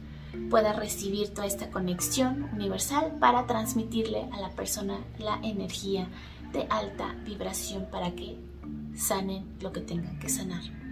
puedas 0.50 0.76
recibir 0.76 1.30
toda 1.30 1.46
esta 1.46 1.70
conexión 1.70 2.48
universal 2.52 3.16
para 3.18 3.46
transmitirle 3.46 4.28
a 4.32 4.40
la 4.40 4.50
persona 4.50 4.98
la 5.18 5.40
energía 5.42 6.08
de 6.52 6.66
alta 6.70 7.14
vibración 7.24 7.86
para 7.90 8.12
que 8.12 8.36
sanen 8.94 9.44
lo 9.60 9.72
que 9.72 9.80
tengan 9.80 10.18
que 10.18 10.28
sanar. 10.28 10.85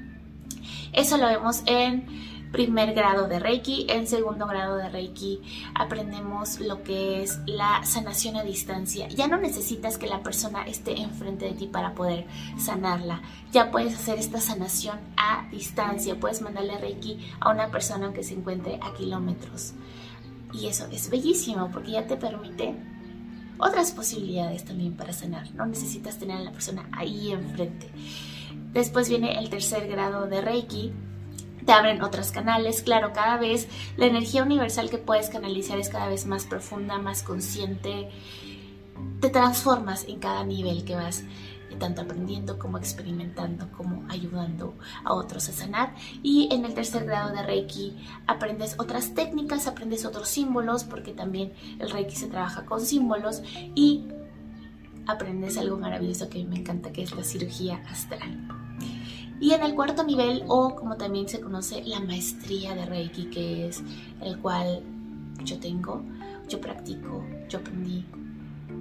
Eso 0.94 1.16
lo 1.18 1.26
vemos 1.26 1.62
en 1.66 2.06
primer 2.54 2.94
grado 2.94 3.26
de 3.26 3.40
Reiki. 3.40 3.86
En 3.88 4.06
segundo 4.06 4.46
grado 4.46 4.76
de 4.76 4.88
Reiki 4.88 5.40
aprendemos 5.74 6.60
lo 6.60 6.84
que 6.84 7.20
es 7.20 7.40
la 7.46 7.84
sanación 7.84 8.36
a 8.36 8.44
distancia. 8.44 9.08
Ya 9.08 9.26
no 9.26 9.36
necesitas 9.38 9.98
que 9.98 10.06
la 10.06 10.22
persona 10.22 10.62
esté 10.62 11.00
enfrente 11.00 11.46
de 11.46 11.54
ti 11.54 11.66
para 11.66 11.94
poder 11.94 12.26
sanarla. 12.56 13.22
Ya 13.50 13.72
puedes 13.72 13.94
hacer 13.94 14.20
esta 14.20 14.40
sanación 14.40 15.00
a 15.16 15.48
distancia. 15.50 16.20
Puedes 16.20 16.42
mandarle 16.42 16.78
Reiki 16.78 17.18
a 17.40 17.50
una 17.50 17.72
persona 17.72 18.12
que 18.12 18.22
se 18.22 18.34
encuentre 18.34 18.78
a 18.80 18.94
kilómetros. 18.94 19.72
Y 20.52 20.68
eso 20.68 20.86
es 20.92 21.10
bellísimo 21.10 21.70
porque 21.72 21.90
ya 21.90 22.06
te 22.06 22.16
permite 22.16 22.76
otras 23.58 23.90
posibilidades 23.90 24.64
también 24.64 24.96
para 24.96 25.12
sanar. 25.12 25.52
No 25.56 25.66
necesitas 25.66 26.18
tener 26.18 26.36
a 26.36 26.42
la 26.42 26.52
persona 26.52 26.88
ahí 26.92 27.32
enfrente. 27.32 27.90
Después 28.74 29.08
viene 29.08 29.38
el 29.38 29.48
tercer 29.48 29.88
grado 29.88 30.26
de 30.26 30.40
Reiki, 30.40 30.92
te 31.64 31.72
abren 31.72 32.02
otros 32.02 32.30
canales. 32.30 32.82
Claro, 32.82 33.12
cada 33.12 33.38
vez 33.38 33.68
la 33.96 34.06
energía 34.06 34.42
universal 34.42 34.90
que 34.90 34.98
puedes 34.98 35.30
canalizar 35.30 35.78
es 35.78 35.88
cada 35.88 36.08
vez 36.08 36.26
más 36.26 36.44
profunda, 36.44 36.98
más 36.98 37.22
consciente. 37.22 38.10
Te 39.20 39.30
transformas 39.30 40.04
en 40.08 40.18
cada 40.18 40.44
nivel 40.44 40.84
que 40.84 40.94
vas 40.94 41.24
tanto 41.78 42.02
aprendiendo 42.02 42.58
como 42.58 42.78
experimentando, 42.78 43.68
como 43.72 44.04
ayudando 44.08 44.74
a 45.04 45.14
otros 45.14 45.48
a 45.48 45.52
sanar. 45.52 45.94
Y 46.22 46.48
en 46.52 46.64
el 46.64 46.74
tercer 46.74 47.04
grado 47.04 47.34
de 47.34 47.42
Reiki 47.42 47.96
aprendes 48.26 48.76
otras 48.78 49.14
técnicas, 49.14 49.66
aprendes 49.66 50.04
otros 50.04 50.28
símbolos, 50.28 50.84
porque 50.84 51.12
también 51.12 51.52
el 51.78 51.90
Reiki 51.90 52.16
se 52.16 52.28
trabaja 52.28 52.64
con 52.64 52.80
símbolos 52.80 53.42
y 53.74 54.04
aprendes 55.06 55.58
algo 55.58 55.78
maravilloso 55.78 56.28
que 56.28 56.40
a 56.40 56.44
mí 56.44 56.48
me 56.48 56.58
encanta, 56.58 56.92
que 56.92 57.02
es 57.02 57.14
la 57.14 57.24
cirugía 57.24 57.82
astral. 57.88 58.63
Y 59.44 59.52
en 59.52 59.62
el 59.62 59.74
cuarto 59.74 60.02
nivel, 60.04 60.42
o 60.48 60.74
como 60.74 60.96
también 60.96 61.28
se 61.28 61.38
conoce, 61.38 61.84
la 61.84 62.00
maestría 62.00 62.74
de 62.74 62.86
Reiki, 62.86 63.26
que 63.26 63.68
es 63.68 63.82
el 64.22 64.38
cual 64.38 64.82
yo 65.44 65.58
tengo, 65.58 66.00
yo 66.48 66.62
practico, 66.62 67.22
yo 67.50 67.58
aprendí 67.58 68.06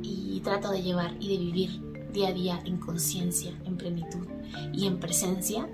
y 0.01 0.39
trato 0.39 0.71
de 0.71 0.81
llevar 0.81 1.17
y 1.19 1.27
de 1.27 1.37
vivir 1.37 1.81
día 2.13 2.29
a 2.29 2.31
día 2.31 2.61
en 2.63 2.77
conciencia, 2.77 3.51
en 3.65 3.75
plenitud 3.75 4.25
y 4.71 4.87
en 4.87 5.01
presencia. 5.01 5.67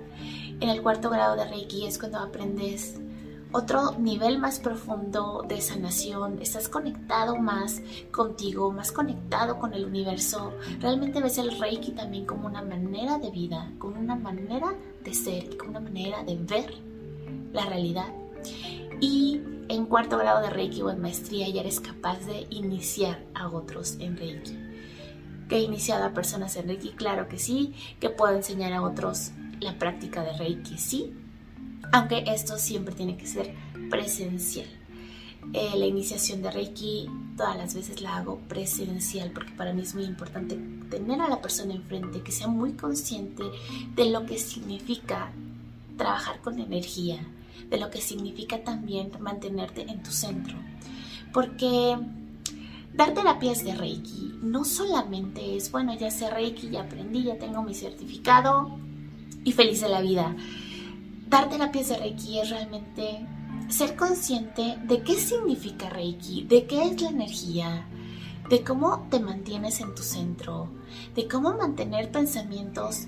En 0.58 0.68
el 0.68 0.82
cuarto 0.82 1.08
grado 1.08 1.36
de 1.36 1.44
Reiki 1.44 1.86
es 1.86 1.96
cuando 1.96 2.18
aprendes 2.18 3.00
otro 3.52 3.98
nivel 3.98 4.38
más 4.38 4.60
profundo 4.60 5.44
de 5.46 5.60
sanación, 5.60 6.38
estás 6.40 6.68
conectado 6.68 7.36
más 7.36 7.82
contigo, 8.12 8.70
más 8.70 8.92
conectado 8.92 9.58
con 9.58 9.74
el 9.74 9.84
universo. 9.84 10.52
Realmente 10.80 11.20
ves 11.20 11.38
el 11.38 11.58
Reiki 11.58 11.92
también 11.92 12.26
como 12.26 12.46
una 12.46 12.62
manera 12.62 13.18
de 13.18 13.30
vida, 13.30 13.72
como 13.78 13.98
una 13.98 14.14
manera 14.14 14.74
de 15.02 15.14
ser 15.14 15.56
como 15.56 15.70
una 15.70 15.80
manera 15.80 16.22
de 16.22 16.36
ver 16.36 16.74
la 17.52 17.66
realidad. 17.66 18.14
Y 19.00 19.40
en 19.68 19.86
cuarto 19.86 20.18
grado 20.18 20.42
de 20.42 20.50
Reiki 20.50 20.82
o 20.82 20.90
en 20.90 21.00
maestría 21.00 21.48
ya 21.48 21.60
eres 21.60 21.80
capaz 21.80 22.24
de 22.26 22.46
iniciar 22.50 23.24
a 23.34 23.48
otros 23.48 23.96
en 23.98 24.16
Reiki. 24.16 24.56
¿Que 25.48 25.56
he 25.56 25.62
iniciado 25.62 26.04
a 26.04 26.14
personas 26.14 26.54
en 26.54 26.68
Reiki? 26.68 26.90
Claro 26.90 27.28
que 27.28 27.38
sí. 27.38 27.74
¿Que 27.98 28.10
puedo 28.10 28.36
enseñar 28.36 28.72
a 28.72 28.82
otros 28.82 29.32
la 29.58 29.76
práctica 29.76 30.22
de 30.22 30.34
Reiki? 30.34 30.78
Sí 30.78 31.12
aunque 31.92 32.24
esto 32.26 32.58
siempre 32.58 32.94
tiene 32.94 33.16
que 33.16 33.26
ser 33.26 33.54
presencial. 33.90 34.66
Eh, 35.52 35.70
la 35.76 35.86
iniciación 35.86 36.42
de 36.42 36.50
Reiki 36.50 37.08
todas 37.36 37.56
las 37.56 37.74
veces 37.74 38.02
la 38.02 38.18
hago 38.18 38.38
presencial 38.48 39.30
porque 39.32 39.52
para 39.52 39.72
mí 39.72 39.82
es 39.82 39.94
muy 39.94 40.04
importante 40.04 40.58
tener 40.90 41.20
a 41.20 41.28
la 41.28 41.40
persona 41.40 41.74
enfrente 41.74 42.20
que 42.20 42.30
sea 42.30 42.46
muy 42.46 42.72
consciente 42.72 43.44
de 43.94 44.10
lo 44.10 44.26
que 44.26 44.38
significa 44.38 45.32
trabajar 45.96 46.40
con 46.40 46.60
energía, 46.60 47.26
de 47.68 47.78
lo 47.78 47.90
que 47.90 48.00
significa 48.00 48.62
también 48.62 49.10
mantenerte 49.20 49.82
en 49.82 50.02
tu 50.02 50.10
centro. 50.10 50.56
Porque 51.32 51.96
Dar 52.92 53.14
terapias 53.14 53.64
de 53.64 53.74
Reiki 53.74 54.34
no 54.42 54.64
solamente 54.64 55.56
es, 55.56 55.70
bueno, 55.70 55.94
ya 55.94 56.10
sé 56.10 56.28
Reiki, 56.28 56.70
ya 56.70 56.82
aprendí, 56.82 57.22
ya 57.22 57.38
tengo 57.38 57.62
mi 57.62 57.72
certificado 57.72 58.78
y 59.44 59.52
feliz 59.52 59.80
de 59.80 59.88
la 59.88 60.00
vida. 60.00 60.34
Dar 61.30 61.48
terapias 61.48 61.88
de 61.88 61.96
Reiki 61.96 62.40
es 62.40 62.50
realmente 62.50 63.24
ser 63.68 63.94
consciente 63.94 64.78
de 64.82 65.04
qué 65.04 65.14
significa 65.14 65.88
Reiki, 65.88 66.42
de 66.42 66.66
qué 66.66 66.82
es 66.82 67.00
la 67.00 67.10
energía, 67.10 67.86
de 68.48 68.64
cómo 68.64 69.06
te 69.10 69.20
mantienes 69.20 69.80
en 69.80 69.94
tu 69.94 70.02
centro, 70.02 70.68
de 71.14 71.28
cómo 71.28 71.52
mantener 71.52 72.10
pensamientos 72.10 73.06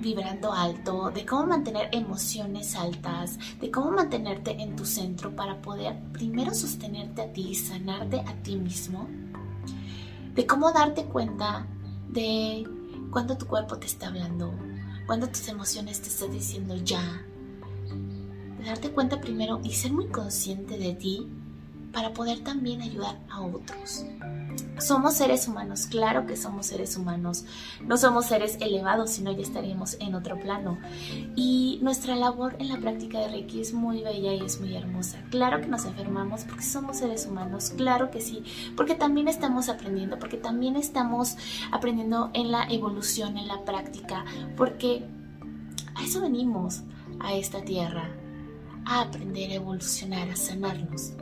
vibrando 0.00 0.52
alto, 0.52 1.12
de 1.12 1.24
cómo 1.24 1.46
mantener 1.46 1.88
emociones 1.92 2.74
altas, 2.74 3.38
de 3.60 3.70
cómo 3.70 3.92
mantenerte 3.92 4.60
en 4.60 4.74
tu 4.74 4.84
centro 4.84 5.36
para 5.36 5.62
poder 5.62 6.02
primero 6.12 6.52
sostenerte 6.52 7.22
a 7.22 7.32
ti, 7.32 7.54
sanarte 7.54 8.18
a 8.26 8.42
ti 8.42 8.56
mismo, 8.56 9.06
de 10.34 10.44
cómo 10.48 10.72
darte 10.72 11.04
cuenta 11.04 11.68
de 12.08 12.68
cuando 13.12 13.38
tu 13.38 13.46
cuerpo 13.46 13.78
te 13.78 13.86
está 13.86 14.08
hablando, 14.08 14.52
cuando 15.06 15.28
tus 15.28 15.46
emociones 15.46 16.02
te 16.02 16.08
están 16.08 16.32
diciendo 16.32 16.74
ya, 16.74 17.24
de 18.62 18.68
darte 18.68 18.90
cuenta 18.90 19.20
primero 19.20 19.60
y 19.64 19.72
ser 19.72 19.92
muy 19.92 20.08
consciente 20.08 20.78
de 20.78 20.94
ti 20.94 21.26
para 21.92 22.12
poder 22.12 22.40
también 22.40 22.80
ayudar 22.80 23.18
a 23.30 23.42
otros. 23.42 24.04
Somos 24.78 25.14
seres 25.14 25.46
humanos, 25.46 25.86
claro 25.86 26.26
que 26.26 26.36
somos 26.36 26.66
seres 26.66 26.96
humanos. 26.96 27.44
No 27.86 27.96
somos 27.96 28.26
seres 28.26 28.56
elevados, 28.60 29.10
sino 29.10 29.30
ya 29.30 29.42
estaríamos 29.42 29.96
en 30.00 30.14
otro 30.14 30.38
plano. 30.38 30.78
Y 31.36 31.78
nuestra 31.82 32.16
labor 32.16 32.56
en 32.58 32.68
la 32.68 32.78
práctica 32.78 33.20
de 33.20 33.28
Reiki 33.28 33.60
es 33.60 33.74
muy 33.74 34.02
bella 34.02 34.32
y 34.32 34.40
es 34.44 34.60
muy 34.60 34.74
hermosa. 34.74 35.18
Claro 35.30 35.60
que 35.60 35.68
nos 35.68 35.84
enfermamos 35.84 36.44
porque 36.44 36.64
somos 36.64 36.98
seres 36.98 37.26
humanos, 37.26 37.72
claro 37.76 38.10
que 38.10 38.20
sí, 38.20 38.42
porque 38.76 38.94
también 38.94 39.28
estamos 39.28 39.68
aprendiendo, 39.68 40.18
porque 40.18 40.38
también 40.38 40.76
estamos 40.76 41.36
aprendiendo 41.70 42.30
en 42.32 42.50
la 42.50 42.64
evolución, 42.64 43.36
en 43.36 43.48
la 43.48 43.64
práctica, 43.64 44.24
porque 44.56 45.06
a 45.94 46.04
eso 46.04 46.20
venimos 46.22 46.80
a 47.20 47.34
esta 47.34 47.62
tierra, 47.62 48.10
a 48.84 49.02
aprender 49.02 49.50
a 49.50 49.54
evolucionar, 49.54 50.28
a 50.30 50.36
sanarnos. 50.36 51.12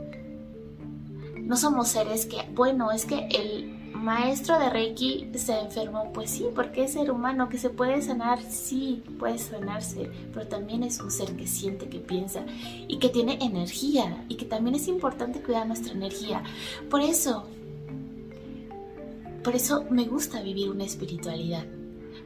No 1.37 1.57
somos 1.57 1.89
seres 1.89 2.25
que, 2.25 2.37
bueno, 2.53 2.91
es 2.91 3.05
que 3.05 3.27
el 3.27 3.81
maestro 3.93 4.57
de 4.57 4.69
Reiki 4.69 5.29
se 5.35 5.59
enfermó, 5.59 6.11
pues 6.13 6.31
sí, 6.31 6.47
porque 6.55 6.83
es 6.83 6.93
ser 6.93 7.11
humano, 7.11 7.49
que 7.49 7.57
se 7.57 7.69
puede 7.69 8.01
sanar, 8.01 8.41
sí, 8.41 9.03
puede 9.19 9.37
sanarse, 9.37 10.09
pero 10.33 10.47
también 10.47 10.83
es 10.83 10.99
un 10.99 11.11
ser 11.11 11.35
que 11.35 11.47
siente, 11.47 11.87
que 11.87 11.99
piensa 11.99 12.43
y 12.87 12.97
que 12.99 13.09
tiene 13.09 13.37
energía 13.41 14.25
y 14.27 14.35
que 14.35 14.45
también 14.45 14.75
es 14.75 14.87
importante 14.87 15.41
cuidar 15.41 15.67
nuestra 15.67 15.93
energía. 15.93 16.43
Por 16.89 17.01
eso, 17.01 17.45
por 19.43 19.55
eso 19.55 19.85
me 19.89 20.05
gusta 20.05 20.41
vivir 20.41 20.69
una 20.69 20.85
espiritualidad. 20.85 21.65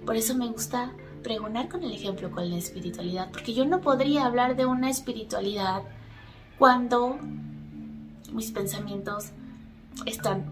Por 0.06 0.16
eso 0.16 0.36
me 0.36 0.48
gusta 0.48 0.94
pregonar 1.26 1.70
con 1.70 1.84
el 1.84 1.92
ejemplo 1.92 2.30
con 2.30 2.48
la 2.52 2.58
espiritualidad, 2.58 3.32
porque 3.32 3.56
yo 3.56 3.66
no 3.66 3.82
podría 3.82 4.28
hablar 4.28 4.56
de 4.56 4.68
una 4.68 4.92
espiritualidad 4.92 5.82
cuando 6.60 7.18
mis 8.32 8.52
pensamientos 8.52 9.32
están 10.06 10.46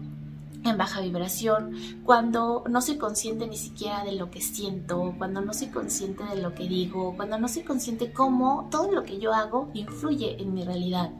en 0.64 0.76
baja 0.76 1.00
vibración, 1.00 1.76
cuando 2.02 2.64
no 2.68 2.80
soy 2.80 2.96
consciente 2.96 3.46
ni 3.46 3.56
siquiera 3.56 4.02
de 4.02 4.14
lo 4.14 4.32
que 4.32 4.40
siento, 4.40 5.14
cuando 5.16 5.40
no 5.42 5.54
soy 5.54 5.68
consciente 5.68 6.24
de 6.24 6.42
lo 6.42 6.56
que 6.56 6.66
digo, 6.66 7.14
cuando 7.14 7.38
no 7.38 7.46
soy 7.46 7.62
consciente 7.62 8.12
cómo 8.12 8.66
todo 8.68 8.90
lo 8.90 9.04
que 9.04 9.20
yo 9.20 9.32
hago 9.32 9.70
influye 9.74 10.42
en 10.42 10.54
mi 10.54 10.64
realidad. 10.64 11.12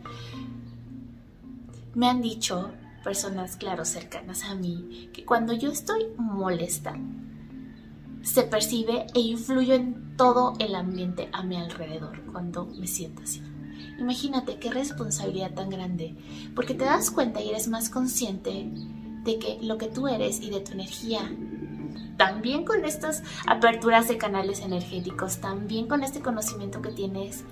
Me 1.94 2.08
han 2.08 2.20
dicho 2.20 2.73
personas, 3.04 3.54
claro, 3.54 3.84
cercanas 3.84 4.42
a 4.42 4.56
mí, 4.56 5.11
que 5.12 5.25
cuando 5.25 5.52
yo 5.52 5.70
estoy 5.70 6.07
molesta, 6.16 6.96
se 8.24 8.42
percibe 8.42 9.06
e 9.14 9.20
influye 9.20 9.74
en 9.74 10.16
todo 10.16 10.54
el 10.58 10.74
ambiente 10.74 11.28
a 11.32 11.42
mi 11.42 11.56
alrededor 11.56 12.24
cuando 12.32 12.64
me 12.64 12.87
siento 12.87 13.22
así. 13.22 13.42
Imagínate 13.98 14.58
qué 14.58 14.70
responsabilidad 14.70 15.52
tan 15.54 15.68
grande, 15.68 16.16
porque 16.56 16.74
te 16.74 16.84
das 16.84 17.10
cuenta 17.10 17.42
y 17.42 17.50
eres 17.50 17.68
más 17.68 17.90
consciente 17.90 18.70
de 19.24 19.38
que 19.38 19.58
lo 19.62 19.78
que 19.78 19.88
tú 19.88 20.08
eres 20.08 20.40
y 20.40 20.50
de 20.50 20.60
tu 20.60 20.72
energía, 20.72 21.20
también 22.16 22.64
con 22.64 22.84
estas 22.84 23.22
aperturas 23.46 24.08
de 24.08 24.18
canales 24.18 24.60
energéticos, 24.60 25.38
también 25.38 25.87
con 25.87 26.02
este 26.02 26.20
conocimiento 26.20 26.80
que 26.80 26.92
tienes, 26.92 27.44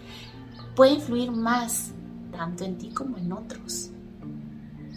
puede 0.74 0.94
influir 0.94 1.32
más 1.32 1.92
tanto 2.32 2.64
en 2.64 2.78
ti 2.78 2.88
como 2.88 3.18
en 3.18 3.32
otros. 3.32 3.90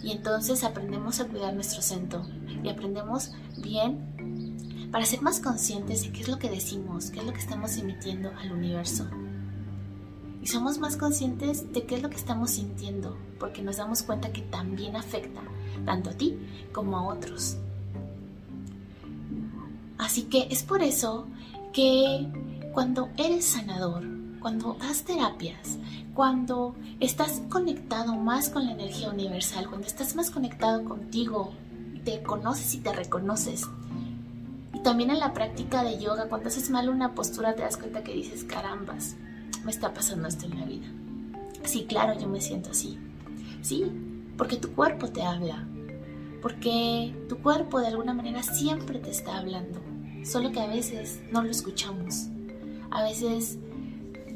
Y 0.02 0.12
entonces 0.12 0.64
aprendemos 0.64 1.20
a 1.20 1.26
cuidar 1.26 1.54
nuestro 1.54 1.82
centro 1.82 2.24
y 2.62 2.68
aprendemos 2.68 3.32
bien 3.58 4.45
para 4.90 5.04
ser 5.04 5.22
más 5.22 5.40
conscientes 5.40 6.02
de 6.02 6.12
qué 6.12 6.22
es 6.22 6.28
lo 6.28 6.38
que 6.38 6.50
decimos, 6.50 7.10
qué 7.10 7.20
es 7.20 7.26
lo 7.26 7.32
que 7.32 7.40
estamos 7.40 7.76
emitiendo 7.76 8.30
al 8.38 8.52
universo. 8.52 9.06
Y 10.42 10.46
somos 10.46 10.78
más 10.78 10.96
conscientes 10.96 11.72
de 11.72 11.84
qué 11.84 11.96
es 11.96 12.02
lo 12.02 12.10
que 12.10 12.16
estamos 12.16 12.50
sintiendo, 12.52 13.16
porque 13.38 13.62
nos 13.62 13.78
damos 13.78 14.02
cuenta 14.02 14.32
que 14.32 14.42
también 14.42 14.96
afecta 14.96 15.42
tanto 15.84 16.10
a 16.10 16.14
ti 16.14 16.38
como 16.72 16.96
a 16.96 17.02
otros. 17.02 17.56
Así 19.98 20.24
que 20.24 20.46
es 20.50 20.62
por 20.62 20.82
eso 20.82 21.26
que 21.72 22.28
cuando 22.72 23.08
eres 23.16 23.44
sanador, 23.44 24.04
cuando 24.40 24.74
das 24.74 25.02
terapias, 25.02 25.78
cuando 26.14 26.74
estás 27.00 27.42
conectado 27.48 28.14
más 28.14 28.48
con 28.48 28.66
la 28.66 28.72
energía 28.72 29.10
universal, 29.10 29.68
cuando 29.68 29.86
estás 29.86 30.14
más 30.14 30.30
conectado 30.30 30.84
contigo, 30.84 31.52
te 32.04 32.22
conoces 32.22 32.74
y 32.74 32.78
te 32.78 32.92
reconoces, 32.92 33.66
también 34.82 35.10
en 35.10 35.20
la 35.20 35.32
práctica 35.32 35.82
de 35.82 35.98
yoga, 35.98 36.28
cuando 36.28 36.48
haces 36.48 36.70
mal 36.70 36.88
una 36.88 37.14
postura, 37.14 37.54
te 37.54 37.62
das 37.62 37.76
cuenta 37.76 38.02
que 38.02 38.12
dices, 38.12 38.44
carambas, 38.44 39.16
me 39.64 39.70
está 39.70 39.92
pasando 39.92 40.28
esto 40.28 40.46
en 40.46 40.58
la 40.58 40.66
vida. 40.66 40.86
Sí, 41.64 41.86
claro, 41.86 42.18
yo 42.18 42.28
me 42.28 42.40
siento 42.40 42.70
así. 42.70 42.98
Sí, 43.62 43.90
porque 44.36 44.56
tu 44.56 44.72
cuerpo 44.72 45.08
te 45.08 45.22
habla. 45.22 45.66
Porque 46.42 47.14
tu 47.28 47.38
cuerpo 47.38 47.80
de 47.80 47.88
alguna 47.88 48.14
manera 48.14 48.42
siempre 48.42 48.98
te 48.98 49.10
está 49.10 49.38
hablando. 49.38 49.80
Solo 50.24 50.52
que 50.52 50.60
a 50.60 50.66
veces 50.66 51.20
no 51.32 51.42
lo 51.42 51.50
escuchamos. 51.50 52.28
A 52.90 53.02
veces 53.02 53.58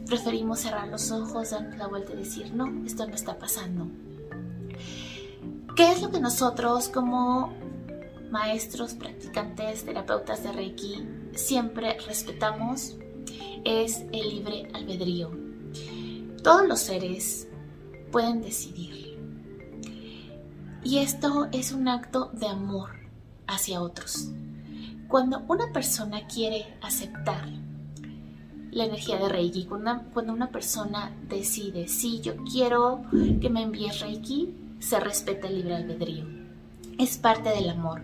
preferimos 0.07 0.61
cerrar 0.61 0.89
los 0.89 1.11
ojos, 1.13 1.51
darnos 1.51 1.77
la 1.79 1.87
vuelta 1.87 2.13
y 2.13 2.17
decir, 2.17 2.53
no, 2.53 2.85
esto 2.85 3.07
no 3.07 3.15
está 3.15 3.39
pasando. 3.39 3.87
¿Qué 5.77 5.93
es 5.93 6.03
lo 6.03 6.11
que 6.11 6.21
nosotros 6.21 6.89
como 6.89 7.53
maestros, 8.31 8.95
practicantes, 8.95 9.85
terapeutas 9.85 10.43
de 10.43 10.53
Reiki, 10.53 11.07
siempre 11.35 11.99
respetamos 12.07 12.97
es 13.65 14.05
el 14.13 14.29
libre 14.29 14.69
albedrío. 14.73 15.31
Todos 16.43 16.67
los 16.67 16.81
seres 16.81 17.49
pueden 18.11 18.41
decidir. 18.43 19.19
Y 20.83 20.99
esto 20.99 21.49
es 21.53 21.73
un 21.73 21.89
acto 21.89 22.31
de 22.33 22.47
amor 22.47 22.91
hacia 23.47 23.83
otros. 23.83 24.31
Cuando 25.09 25.45
una 25.49 25.73
persona 25.73 26.27
quiere 26.27 26.79
aceptar 26.81 27.49
la 28.71 28.85
energía 28.85 29.19
de 29.19 29.29
Reiki, 29.29 29.67
cuando 29.67 30.33
una, 30.33 30.51
persona 30.51 31.13
decide, 31.29 31.89
sí, 31.89 32.21
yo 32.21 32.37
quiero 32.51 33.03
que 33.41 33.51
me 33.51 33.63
envíes 33.63 34.01
Reiki, 34.01 34.55
se 34.79 35.01
respeta 35.01 35.49
el 35.49 35.57
libre 35.57 35.75
albedrío 35.75 36.40
es 37.01 37.17
parte 37.17 37.49
del 37.49 37.71
amor. 37.71 38.03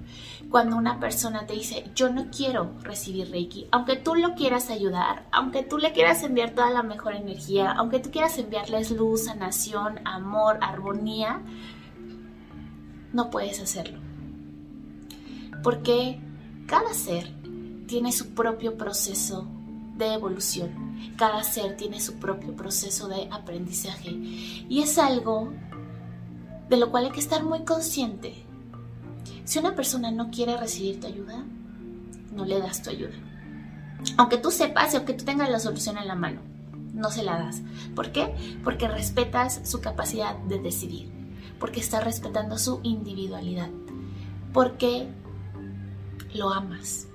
Cuando 0.50 0.76
una 0.76 0.98
persona 0.98 1.46
te 1.46 1.52
dice, 1.52 1.84
yo 1.94 2.08
no 2.08 2.28
quiero 2.34 2.72
recibir 2.82 3.30
Reiki, 3.30 3.66
aunque 3.70 3.96
tú 3.96 4.14
lo 4.14 4.34
quieras 4.34 4.70
ayudar, 4.70 5.26
aunque 5.32 5.62
tú 5.62 5.76
le 5.76 5.92
quieras 5.92 6.22
enviar 6.22 6.50
toda 6.50 6.70
la 6.70 6.82
mejor 6.82 7.14
energía, 7.14 7.72
aunque 7.72 7.98
tú 7.98 8.10
quieras 8.10 8.38
enviarles 8.38 8.90
luz, 8.90 9.24
sanación, 9.24 10.00
amor, 10.04 10.58
armonía, 10.62 11.42
no 13.12 13.30
puedes 13.30 13.60
hacerlo. 13.60 13.98
Porque 15.62 16.20
cada 16.66 16.94
ser 16.94 17.34
tiene 17.86 18.12
su 18.12 18.34
propio 18.34 18.76
proceso 18.76 19.46
de 19.96 20.14
evolución. 20.14 20.86
Cada 21.16 21.42
ser 21.42 21.76
tiene 21.76 22.00
su 22.00 22.14
propio 22.14 22.54
proceso 22.56 23.08
de 23.08 23.28
aprendizaje. 23.30 24.10
Y 24.10 24.80
es 24.82 24.98
algo 24.98 25.52
de 26.68 26.76
lo 26.76 26.90
cual 26.90 27.06
hay 27.06 27.10
que 27.10 27.20
estar 27.20 27.44
muy 27.44 27.64
consciente 27.64 28.45
si 29.46 29.60
una 29.60 29.76
persona 29.76 30.10
no 30.10 30.30
quiere 30.30 30.56
recibir 30.56 31.00
tu 31.00 31.06
ayuda, 31.06 31.44
no 32.34 32.44
le 32.44 32.58
das 32.58 32.82
tu 32.82 32.90
ayuda. 32.90 33.14
Aunque 34.18 34.38
tú 34.38 34.50
sepas 34.50 34.92
y 34.92 34.96
aunque 34.96 35.14
tú 35.14 35.24
tengas 35.24 35.48
la 35.48 35.60
solución 35.60 35.98
en 35.98 36.08
la 36.08 36.16
mano, 36.16 36.40
no 36.92 37.12
se 37.12 37.22
la 37.22 37.38
das. 37.38 37.62
¿Por 37.94 38.10
qué? 38.10 38.34
Porque 38.64 38.88
respetas 38.88 39.60
su 39.62 39.80
capacidad 39.80 40.36
de 40.36 40.58
decidir, 40.58 41.12
porque 41.60 41.78
estás 41.78 42.02
respetando 42.02 42.58
su 42.58 42.80
individualidad, 42.82 43.70
porque 44.52 45.08
lo 46.34 46.52
amas. 46.52 47.06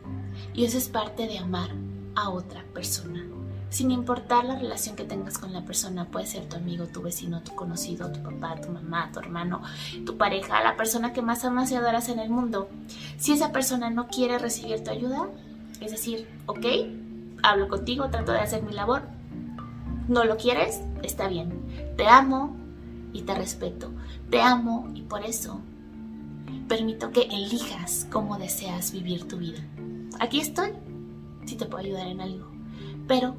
Y 0.53 0.63
eso 0.63 0.77
es 0.77 0.87
parte 0.87 1.27
de 1.27 1.37
amar 1.37 1.71
a 2.15 2.29
otra 2.29 2.63
persona. 2.73 3.25
Sin 3.71 3.89
importar 3.89 4.43
la 4.43 4.57
relación 4.57 4.97
que 4.97 5.05
tengas 5.05 5.37
con 5.37 5.53
la 5.53 5.63
persona, 5.63 6.05
puede 6.05 6.25
ser 6.27 6.47
tu 6.47 6.57
amigo, 6.57 6.87
tu 6.87 7.01
vecino, 7.01 7.41
tu 7.41 7.55
conocido, 7.55 8.11
tu 8.11 8.21
papá, 8.21 8.59
tu 8.59 8.69
mamá, 8.69 9.09
tu 9.13 9.19
hermano, 9.19 9.61
tu 10.05 10.17
pareja, 10.17 10.61
la 10.61 10.75
persona 10.75 11.13
que 11.13 11.21
más 11.21 11.45
amas 11.45 11.71
y 11.71 11.75
adoras 11.75 12.09
en 12.09 12.19
el 12.19 12.29
mundo. 12.29 12.69
Si 13.17 13.31
esa 13.31 13.53
persona 13.53 13.89
no 13.89 14.09
quiere 14.09 14.37
recibir 14.39 14.83
tu 14.83 14.91
ayuda, 14.91 15.29
es 15.79 15.91
decir, 15.91 16.27
ok, 16.47 16.65
hablo 17.43 17.69
contigo, 17.69 18.09
trato 18.09 18.33
de 18.33 18.39
hacer 18.39 18.61
mi 18.61 18.73
labor, 18.73 19.03
no 20.09 20.25
lo 20.25 20.35
quieres, 20.35 20.81
está 21.01 21.29
bien. 21.29 21.95
Te 21.95 22.07
amo 22.07 22.57
y 23.13 23.21
te 23.21 23.33
respeto. 23.35 23.89
Te 24.29 24.41
amo 24.41 24.91
y 24.93 25.03
por 25.03 25.23
eso 25.23 25.61
permito 26.67 27.11
que 27.11 27.21
elijas 27.21 28.05
cómo 28.11 28.37
deseas 28.37 28.91
vivir 28.91 29.29
tu 29.29 29.37
vida. 29.37 29.61
Aquí 30.19 30.41
estoy, 30.41 30.73
si 31.45 31.55
te 31.55 31.65
puedo 31.65 31.85
ayudar 31.85 32.07
en 32.07 32.19
algo. 32.19 32.51
Pero 33.07 33.35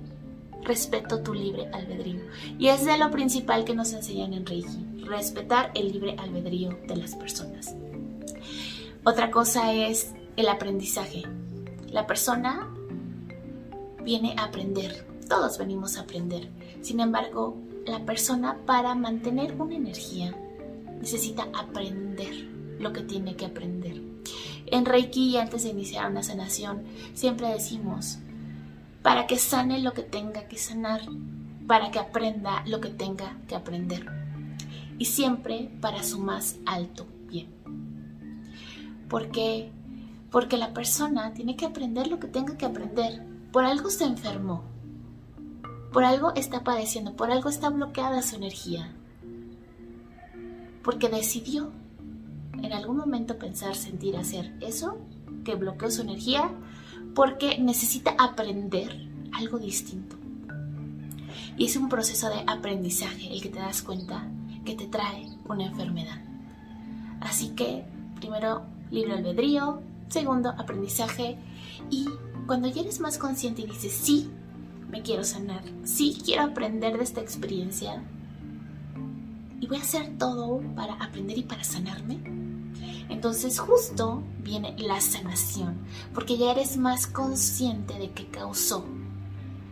respeto 0.63 1.23
tu 1.23 1.35
libre 1.35 1.69
albedrío. 1.73 2.21
Y 2.59 2.69
es 2.69 2.85
de 2.85 2.99
lo 2.99 3.11
principal 3.11 3.65
que 3.65 3.75
nos 3.75 3.93
enseñan 3.93 4.33
en 4.33 4.47
Reiki, 4.47 5.05
respetar 5.05 5.71
el 5.75 5.93
libre 5.93 6.17
albedrío 6.19 6.79
de 6.87 6.97
las 6.97 7.15
personas. 7.15 7.75
Otra 9.05 9.31
cosa 9.31 9.73
es 9.73 10.13
el 10.37 10.49
aprendizaje. 10.49 11.25
La 11.91 12.07
persona 12.07 12.73
viene 14.05 14.35
a 14.39 14.45
aprender, 14.45 15.07
todos 15.29 15.59
venimos 15.59 15.97
a 15.97 16.03
aprender. 16.03 16.49
Sin 16.81 17.01
embargo, 17.01 17.57
la 17.87 18.05
persona 18.05 18.59
para 18.65 18.95
mantener 18.95 19.55
una 19.61 19.75
energía 19.75 20.35
necesita 21.01 21.49
aprender 21.53 22.49
lo 22.79 22.93
que 22.93 23.03
tiene 23.03 23.37
que 23.37 23.47
aprender. 23.47 24.01
En 24.67 24.85
Reiki, 24.85 25.37
antes 25.37 25.65
de 25.65 25.71
iniciar 25.71 26.11
una 26.11 26.23
sanación, 26.23 26.85
siempre 27.15 27.49
decimos, 27.49 28.19
para 29.03 29.27
que 29.27 29.39
sane 29.39 29.81
lo 29.81 29.93
que 29.93 30.03
tenga 30.03 30.47
que 30.49 30.57
sanar, 30.57 31.03
para 31.67 31.91
que 31.91 31.99
aprenda 31.99 32.65
lo 32.67 32.81
que 32.81 32.89
tenga 32.89 33.37
que 33.49 33.57
aprender. 33.57 34.07
Y 34.99 35.07
siempre 35.07 35.71
para 35.81 36.03
su 36.05 36.21
más 36.21 36.57
alto 36.67 37.07
bien. 37.29 37.49
¿Por 39.09 39.31
qué? 39.31 39.73
Porque 40.31 40.57
la 40.57 40.73
persona 40.73 41.35
tiene 41.35 41.57
que 41.57 41.67
aprender 41.67 42.07
lo 42.07 42.21
que 42.21 42.29
tenga 42.29 42.57
que 42.57 42.65
aprender. 42.65 43.27
Por 43.53 43.65
algo 43.65 43.91
se 43.91 44.05
enfermó. 44.05 44.65
Por 45.93 46.05
algo 46.05 46.33
está 46.35 46.63
padeciendo. 46.63 47.17
Por 47.17 47.31
algo 47.31 47.49
está 47.49 47.69
bloqueada 47.69 48.23
su 48.23 48.37
energía. 48.37 48.95
Porque 50.83 51.09
decidió 51.09 51.73
en 52.63 52.73
algún 52.73 52.97
momento 52.97 53.39
pensar, 53.39 53.75
sentir, 53.75 54.17
hacer 54.17 54.55
eso 54.61 54.99
que 55.45 55.57
bloqueó 55.57 55.91
su 55.91 56.03
energía 56.03 56.51
porque 57.15 57.59
necesita 57.59 58.15
aprender 58.19 59.09
algo 59.33 59.59
distinto. 59.59 60.17
Y 61.57 61.67
es 61.67 61.77
un 61.77 61.89
proceso 61.89 62.29
de 62.29 62.45
aprendizaje 62.47 63.33
el 63.33 63.43
que 63.43 63.49
te 63.49 63.59
das 63.59 63.83
cuenta 63.83 64.29
que 64.65 64.75
te 64.75 64.87
trae 64.87 65.29
una 65.49 65.67
enfermedad. 65.67 66.21
Así 67.21 67.51
que, 67.51 67.85
primero, 68.17 68.65
libre 68.91 69.15
albedrío, 69.15 69.81
segundo, 70.09 70.51
aprendizaje. 70.51 71.37
Y 71.91 72.07
cuando 72.47 72.69
ya 72.69 72.83
eres 72.83 73.01
más 73.01 73.19
consciente 73.19 73.63
y 73.63 73.67
dices, 73.67 73.93
sí, 73.93 74.31
me 74.91 75.03
quiero 75.03 75.25
sanar, 75.25 75.63
sí, 75.85 76.19
quiero 76.25 76.43
aprender 76.43 76.99
de 76.99 77.05
esta 77.05 77.21
experiencia, 77.21 78.03
y 79.63 79.67
voy 79.69 79.77
a 79.77 79.81
hacer 79.81 80.19
todo 80.19 80.61
para 80.75 80.95
aprender 80.95 81.39
y 81.39 81.45
para 81.45 81.63
sanarme, 81.63 82.19
entonces 83.09 83.59
justo 83.59 84.23
viene 84.39 84.75
la 84.79 85.01
sanación, 85.01 85.77
porque 86.15 86.37
ya 86.39 86.53
eres 86.53 86.77
más 86.77 87.07
consciente 87.07 87.95
de 87.99 88.11
qué 88.11 88.27
causó 88.27 88.85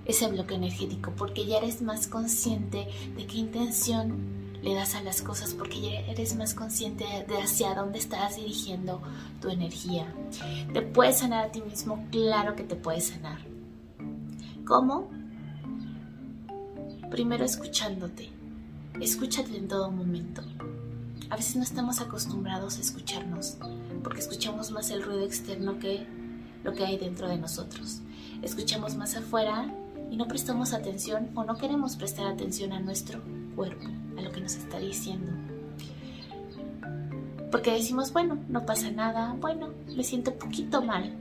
ese 0.04 0.28
bloque 0.28 0.54
energético, 0.54 1.12
porque 1.16 1.46
ya 1.46 1.58
eres 1.58 1.82
más 1.82 2.06
consciente 2.06 2.88
de 3.16 3.26
qué 3.26 3.38
intención 3.38 4.40
le 4.62 4.74
das 4.74 4.94
a 4.94 5.02
las 5.02 5.22
cosas, 5.22 5.54
porque 5.54 5.80
ya 5.80 6.00
eres 6.00 6.36
más 6.36 6.54
consciente 6.54 7.04
de 7.26 7.38
hacia 7.38 7.74
dónde 7.74 7.98
estás 7.98 8.36
dirigiendo 8.36 9.00
tu 9.40 9.48
energía. 9.48 10.12
¿Te 10.72 10.82
puedes 10.82 11.18
sanar 11.18 11.46
a 11.46 11.52
ti 11.52 11.62
mismo? 11.62 12.06
Claro 12.10 12.56
que 12.56 12.64
te 12.64 12.76
puedes 12.76 13.08
sanar. 13.08 13.38
¿Cómo? 14.66 15.10
Primero 17.10 17.44
escuchándote. 17.44 18.30
Escúchate 19.00 19.56
en 19.56 19.66
todo 19.66 19.90
momento. 19.90 20.42
A 21.30 21.36
veces 21.36 21.54
no 21.54 21.62
estamos 21.62 22.00
acostumbrados 22.00 22.78
a 22.78 22.80
escucharnos, 22.80 23.56
porque 24.02 24.18
escuchamos 24.18 24.72
más 24.72 24.90
el 24.90 25.02
ruido 25.02 25.24
externo 25.24 25.78
que 25.78 26.04
lo 26.64 26.72
que 26.74 26.84
hay 26.84 26.98
dentro 26.98 27.28
de 27.28 27.38
nosotros. 27.38 28.00
Escuchamos 28.42 28.96
más 28.96 29.16
afuera 29.16 29.72
y 30.10 30.16
no 30.16 30.26
prestamos 30.26 30.72
atención 30.72 31.30
o 31.36 31.44
no 31.44 31.56
queremos 31.56 31.94
prestar 31.94 32.26
atención 32.26 32.72
a 32.72 32.80
nuestro 32.80 33.20
cuerpo, 33.54 33.86
a 34.18 34.22
lo 34.22 34.32
que 34.32 34.40
nos 34.40 34.56
está 34.56 34.80
diciendo. 34.80 35.30
Porque 37.52 37.74
decimos, 37.74 38.12
bueno, 38.12 38.38
no 38.48 38.66
pasa 38.66 38.90
nada, 38.90 39.36
bueno, 39.40 39.70
me 39.96 40.02
siento 40.02 40.34
poquito 40.34 40.82
mal, 40.82 41.14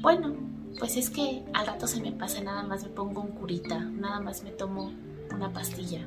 bueno, 0.00 0.36
pues 0.78 0.96
es 0.96 1.10
que 1.10 1.44
al 1.52 1.66
rato 1.66 1.88
se 1.88 2.00
me 2.00 2.12
pasa, 2.12 2.40
nada 2.40 2.62
más 2.62 2.84
me 2.84 2.90
pongo 2.90 3.22
un 3.22 3.32
curita, 3.32 3.80
nada 3.80 4.20
más 4.20 4.44
me 4.44 4.50
tomo 4.50 4.92
una 5.34 5.52
pastilla. 5.52 6.06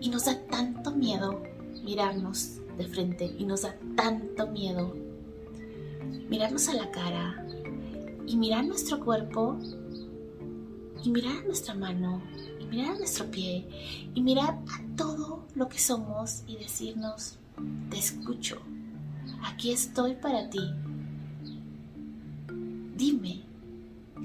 Y 0.00 0.08
nos 0.08 0.24
da 0.24 0.36
tanto 0.50 0.90
miedo 0.90 1.51
mirarnos 1.82 2.58
de 2.78 2.86
frente 2.86 3.34
y 3.38 3.44
nos 3.44 3.62
da 3.62 3.76
tanto 3.96 4.46
miedo 4.48 4.94
mirarnos 6.32 6.68
a 6.68 6.74
la 6.74 6.90
cara 6.90 7.44
y 8.26 8.38
mirar 8.38 8.64
nuestro 8.64 9.00
cuerpo 9.00 9.58
y 11.04 11.10
mirar 11.10 11.44
nuestra 11.44 11.74
mano 11.74 12.22
y 12.58 12.64
mirar 12.64 12.96
nuestro 12.96 13.30
pie 13.30 13.66
y 14.14 14.20
mirar 14.22 14.54
a 14.54 14.96
todo 14.96 15.44
lo 15.54 15.68
que 15.68 15.78
somos 15.78 16.42
y 16.46 16.56
decirnos, 16.56 17.36
te 17.90 17.98
escucho, 17.98 18.62
aquí 19.44 19.72
estoy 19.72 20.14
para 20.14 20.48
ti. 20.48 20.70
Dime 22.96 23.42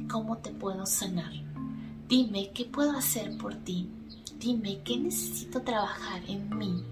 cómo 0.10 0.38
te 0.38 0.52
puedo 0.52 0.86
sanar. 0.86 1.34
Dime 2.08 2.52
qué 2.54 2.64
puedo 2.64 2.92
hacer 2.92 3.38
por 3.38 3.54
ti. 3.54 3.90
Dime 4.40 4.82
qué 4.86 4.98
necesito 4.98 5.62
trabajar 5.62 6.22
en 6.30 6.58
mí 6.58 6.86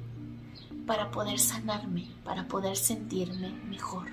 para 0.86 1.12
poder 1.12 1.39
sanarme, 1.39 2.08
para 2.24 2.48
poder 2.48 2.76
sentirme 2.76 3.50
mejor. 3.69 4.08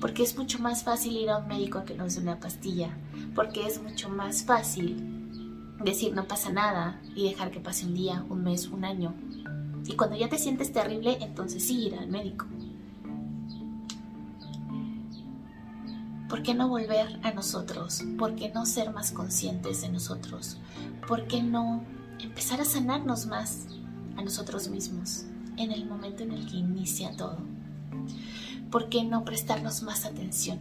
Porque 0.00 0.22
es 0.22 0.36
mucho 0.36 0.58
más 0.58 0.84
fácil 0.84 1.16
ir 1.16 1.30
a 1.30 1.38
un 1.38 1.48
médico 1.48 1.84
que 1.84 1.94
nos 1.94 2.14
dé 2.14 2.22
una 2.22 2.40
pastilla, 2.40 2.96
porque 3.34 3.66
es 3.66 3.82
mucho 3.82 4.08
más 4.08 4.44
fácil 4.44 5.18
decir 5.84 6.14
no 6.14 6.26
pasa 6.26 6.50
nada 6.50 7.00
y 7.14 7.28
dejar 7.28 7.50
que 7.50 7.60
pase 7.60 7.86
un 7.86 7.94
día, 7.94 8.24
un 8.28 8.42
mes, 8.44 8.66
un 8.68 8.84
año. 8.84 9.14
Y 9.86 9.94
cuando 9.94 10.16
ya 10.16 10.28
te 10.28 10.38
sientes 10.38 10.72
terrible, 10.72 11.18
entonces 11.20 11.64
sí 11.64 11.86
ir 11.86 11.94
al 11.96 12.08
médico. 12.08 12.46
¿Por 16.28 16.42
qué 16.42 16.52
no 16.54 16.68
volver 16.68 17.18
a 17.22 17.32
nosotros? 17.32 18.04
¿Por 18.18 18.34
qué 18.34 18.50
no 18.50 18.66
ser 18.66 18.92
más 18.92 19.12
conscientes 19.12 19.80
de 19.80 19.88
nosotros? 19.88 20.58
¿Por 21.06 21.26
qué 21.26 21.42
no 21.42 21.82
empezar 22.18 22.60
a 22.60 22.66
sanarnos 22.66 23.26
más? 23.26 23.66
A 24.18 24.22
nosotros 24.22 24.68
mismos 24.68 25.24
en 25.56 25.72
el 25.72 25.86
momento 25.86 26.24
en 26.24 26.32
el 26.32 26.46
que 26.46 26.56
inicia 26.56 27.16
todo. 27.16 27.38
¿Por 28.70 28.88
qué 28.88 29.04
no 29.04 29.24
prestarnos 29.24 29.82
más 29.82 30.04
atención 30.04 30.58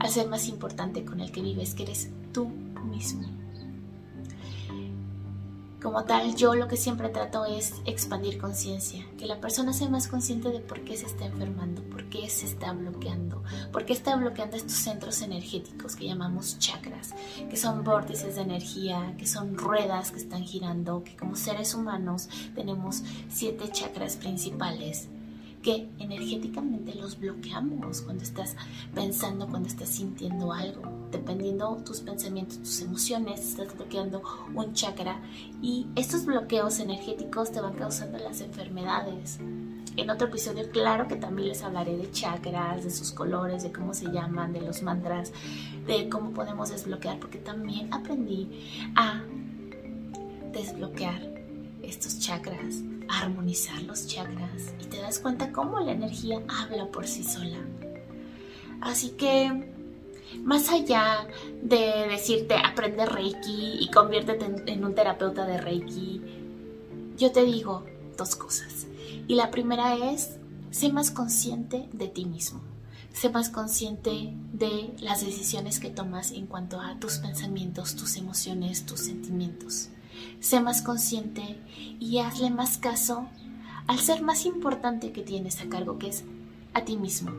al 0.00 0.10
ser 0.10 0.28
más 0.28 0.48
importante 0.48 1.04
con 1.04 1.20
el 1.20 1.30
que 1.30 1.42
vives, 1.42 1.74
que 1.74 1.84
eres 1.84 2.10
tú 2.32 2.48
mismo? 2.90 3.41
Como 5.82 6.04
tal, 6.04 6.36
yo 6.36 6.54
lo 6.54 6.68
que 6.68 6.76
siempre 6.76 7.08
trato 7.08 7.44
es 7.44 7.74
expandir 7.84 8.38
conciencia, 8.38 9.04
que 9.18 9.26
la 9.26 9.40
persona 9.40 9.72
sea 9.72 9.88
más 9.88 10.06
consciente 10.06 10.50
de 10.50 10.60
por 10.60 10.82
qué 10.82 10.96
se 10.96 11.06
está 11.06 11.24
enfermando, 11.24 11.82
por 11.82 12.04
qué 12.04 12.30
se 12.30 12.46
está 12.46 12.72
bloqueando, 12.72 13.42
por 13.72 13.84
qué 13.84 13.92
está 13.92 14.14
bloqueando 14.14 14.56
estos 14.56 14.74
centros 14.74 15.22
energéticos 15.22 15.96
que 15.96 16.06
llamamos 16.06 16.60
chakras, 16.60 17.16
que 17.50 17.56
son 17.56 17.82
vórtices 17.82 18.36
de 18.36 18.42
energía, 18.42 19.16
que 19.18 19.26
son 19.26 19.58
ruedas 19.58 20.12
que 20.12 20.18
están 20.18 20.44
girando, 20.44 21.02
que 21.02 21.16
como 21.16 21.34
seres 21.34 21.74
humanos 21.74 22.28
tenemos 22.54 23.02
siete 23.28 23.68
chakras 23.72 24.14
principales 24.14 25.08
que 25.62 25.88
energéticamente 25.98 26.94
los 26.94 27.18
bloqueamos 27.18 28.02
cuando 28.02 28.22
estás 28.22 28.54
pensando, 28.94 29.48
cuando 29.48 29.68
estás 29.68 29.88
sintiendo 29.88 30.52
algo. 30.52 31.01
Dependiendo 31.12 31.76
tus 31.84 32.00
pensamientos, 32.00 32.58
tus 32.58 32.80
emociones, 32.80 33.40
estás 33.40 33.76
bloqueando 33.76 34.22
un 34.54 34.72
chakra 34.72 35.20
y 35.60 35.86
estos 35.94 36.24
bloqueos 36.24 36.80
energéticos 36.80 37.52
te 37.52 37.60
van 37.60 37.74
causando 37.74 38.16
las 38.16 38.40
enfermedades. 38.40 39.38
En 39.94 40.08
otro 40.08 40.28
episodio, 40.28 40.70
claro 40.70 41.06
que 41.08 41.16
también 41.16 41.48
les 41.48 41.62
hablaré 41.62 41.98
de 41.98 42.10
chakras, 42.10 42.82
de 42.82 42.90
sus 42.90 43.12
colores, 43.12 43.62
de 43.62 43.70
cómo 43.70 43.92
se 43.92 44.06
llaman, 44.10 44.54
de 44.54 44.62
los 44.62 44.82
mantras, 44.82 45.32
de 45.86 46.08
cómo 46.08 46.30
podemos 46.30 46.70
desbloquear, 46.70 47.20
porque 47.20 47.38
también 47.38 47.92
aprendí 47.92 48.48
a 48.96 49.22
desbloquear 50.50 51.20
estos 51.82 52.20
chakras, 52.20 52.76
armonizar 53.10 53.82
los 53.82 54.06
chakras 54.06 54.72
y 54.80 54.86
te 54.86 54.96
das 54.96 55.18
cuenta 55.18 55.52
cómo 55.52 55.78
la 55.80 55.92
energía 55.92 56.40
habla 56.48 56.86
por 56.86 57.06
sí 57.06 57.22
sola. 57.22 57.58
Así 58.80 59.10
que 59.10 59.81
más 60.42 60.70
allá 60.70 61.26
de 61.62 62.06
decirte 62.08 62.54
aprende 62.56 63.06
Reiki 63.06 63.78
y 63.80 63.90
conviértete 63.90 64.46
en, 64.66 64.84
un 64.84 64.94
terapeuta 64.94 65.46
de 65.46 65.58
Reiki, 65.58 66.20
yo 67.16 67.32
te 67.32 67.44
digo 67.44 67.84
dos 68.16 68.36
cosas. 68.36 68.86
Y 69.28 69.34
la 69.34 69.50
primera 69.50 69.94
es, 70.12 70.36
sé 70.70 70.92
más 70.92 71.10
consciente 71.10 71.88
de 71.92 72.08
ti 72.08 72.24
mismo. 72.24 72.60
Sé 73.12 73.28
más 73.28 73.50
consciente 73.50 74.34
de 74.52 74.94
las 75.00 75.24
decisiones 75.24 75.78
que 75.80 75.90
tomas 75.90 76.32
en 76.32 76.46
cuanto 76.46 76.80
a 76.80 76.98
tus 76.98 77.18
pensamientos, 77.18 77.94
tus 77.94 78.16
emociones, 78.16 78.86
tus 78.86 79.00
sentimientos. 79.00 79.90
Sé 80.40 80.60
más 80.60 80.82
consciente 80.82 81.58
y 82.00 82.18
hazle 82.18 82.50
más 82.50 82.78
caso 82.78 83.28
al 83.86 83.98
ser 83.98 84.22
más 84.22 84.46
importante 84.46 85.12
que 85.12 85.22
tienes 85.22 85.60
a 85.60 85.68
cargo, 85.68 85.98
que 85.98 86.08
es 86.08 86.24
a 86.72 86.84
ti 86.84 86.96
mismo. 86.96 87.32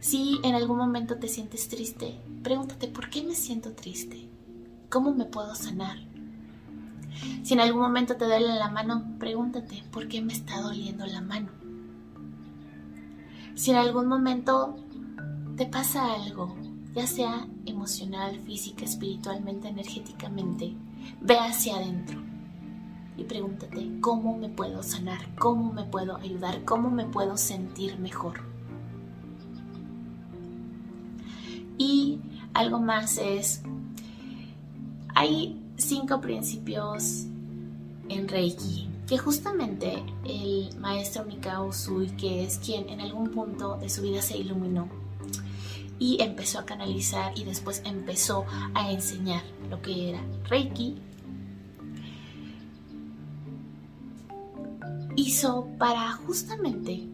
Si 0.00 0.40
en 0.42 0.54
algún 0.54 0.78
momento 0.78 1.16
te 1.16 1.28
sientes 1.28 1.68
triste, 1.68 2.18
pregúntate 2.42 2.88
por 2.88 3.10
qué 3.10 3.22
me 3.22 3.34
siento 3.34 3.74
triste, 3.74 4.30
cómo 4.88 5.14
me 5.14 5.26
puedo 5.26 5.54
sanar. 5.54 5.98
Si 7.42 7.52
en 7.52 7.60
algún 7.60 7.82
momento 7.82 8.16
te 8.16 8.24
duele 8.24 8.54
la 8.54 8.70
mano, 8.70 9.04
pregúntate 9.18 9.84
por 9.92 10.08
qué 10.08 10.22
me 10.22 10.32
está 10.32 10.62
doliendo 10.62 11.04
la 11.04 11.20
mano. 11.20 11.50
Si 13.54 13.72
en 13.72 13.76
algún 13.76 14.06
momento 14.06 14.74
te 15.56 15.66
pasa 15.66 16.14
algo, 16.14 16.56
ya 16.94 17.06
sea 17.06 17.46
emocional, 17.66 18.40
física, 18.40 18.86
espiritualmente, 18.86 19.68
energéticamente, 19.68 20.74
ve 21.20 21.38
hacia 21.38 21.76
adentro 21.76 22.18
y 23.18 23.24
pregúntate 23.24 24.00
cómo 24.00 24.34
me 24.38 24.48
puedo 24.48 24.82
sanar, 24.82 25.34
cómo 25.36 25.74
me 25.74 25.84
puedo 25.84 26.16
ayudar, 26.16 26.64
cómo 26.64 26.90
me 26.90 27.04
puedo 27.04 27.36
sentir 27.36 27.98
mejor. 27.98 28.59
Y 31.80 32.18
algo 32.52 32.78
más 32.78 33.16
es, 33.16 33.62
hay 35.14 35.58
cinco 35.78 36.20
principios 36.20 37.24
en 38.10 38.28
Reiki 38.28 38.86
que 39.06 39.16
justamente 39.16 40.04
el 40.26 40.76
maestro 40.78 41.24
Mikao 41.24 41.68
Usui, 41.68 42.08
que 42.18 42.44
es 42.44 42.58
quien 42.58 42.90
en 42.90 43.00
algún 43.00 43.30
punto 43.30 43.78
de 43.78 43.88
su 43.88 44.02
vida 44.02 44.20
se 44.20 44.36
iluminó 44.36 44.90
y 45.98 46.22
empezó 46.22 46.58
a 46.58 46.66
canalizar 46.66 47.32
y 47.34 47.44
después 47.44 47.80
empezó 47.86 48.44
a 48.74 48.90
enseñar 48.92 49.42
lo 49.70 49.80
que 49.80 50.10
era 50.10 50.20
Reiki, 50.50 50.96
hizo 55.16 55.66
para 55.78 56.12
justamente 56.12 57.08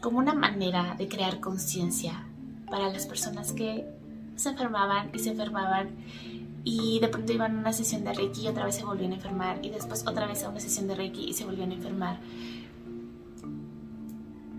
como 0.00 0.18
una 0.18 0.34
manera 0.34 0.94
de 0.96 1.08
crear 1.08 1.40
conciencia 1.40 2.27
para 2.70 2.88
las 2.88 3.06
personas 3.06 3.52
que 3.52 3.86
se 4.36 4.50
enfermaban 4.50 5.10
y 5.14 5.18
se 5.18 5.30
enfermaban. 5.30 5.90
Y 6.64 6.98
de 7.00 7.08
pronto 7.08 7.32
iban 7.32 7.56
a 7.56 7.60
una 7.60 7.72
sesión 7.72 8.04
de 8.04 8.12
Reiki 8.12 8.42
y 8.42 8.48
otra 8.48 8.64
vez 8.64 8.76
se 8.76 8.84
volvían 8.84 9.12
a 9.12 9.16
enfermar. 9.16 9.64
Y 9.64 9.70
después 9.70 10.06
otra 10.06 10.26
vez 10.26 10.44
a 10.44 10.48
una 10.48 10.60
sesión 10.60 10.86
de 10.86 10.94
Reiki 10.94 11.24
y 11.24 11.32
se 11.32 11.44
volvían 11.44 11.70
a 11.70 11.74
enfermar. 11.74 12.18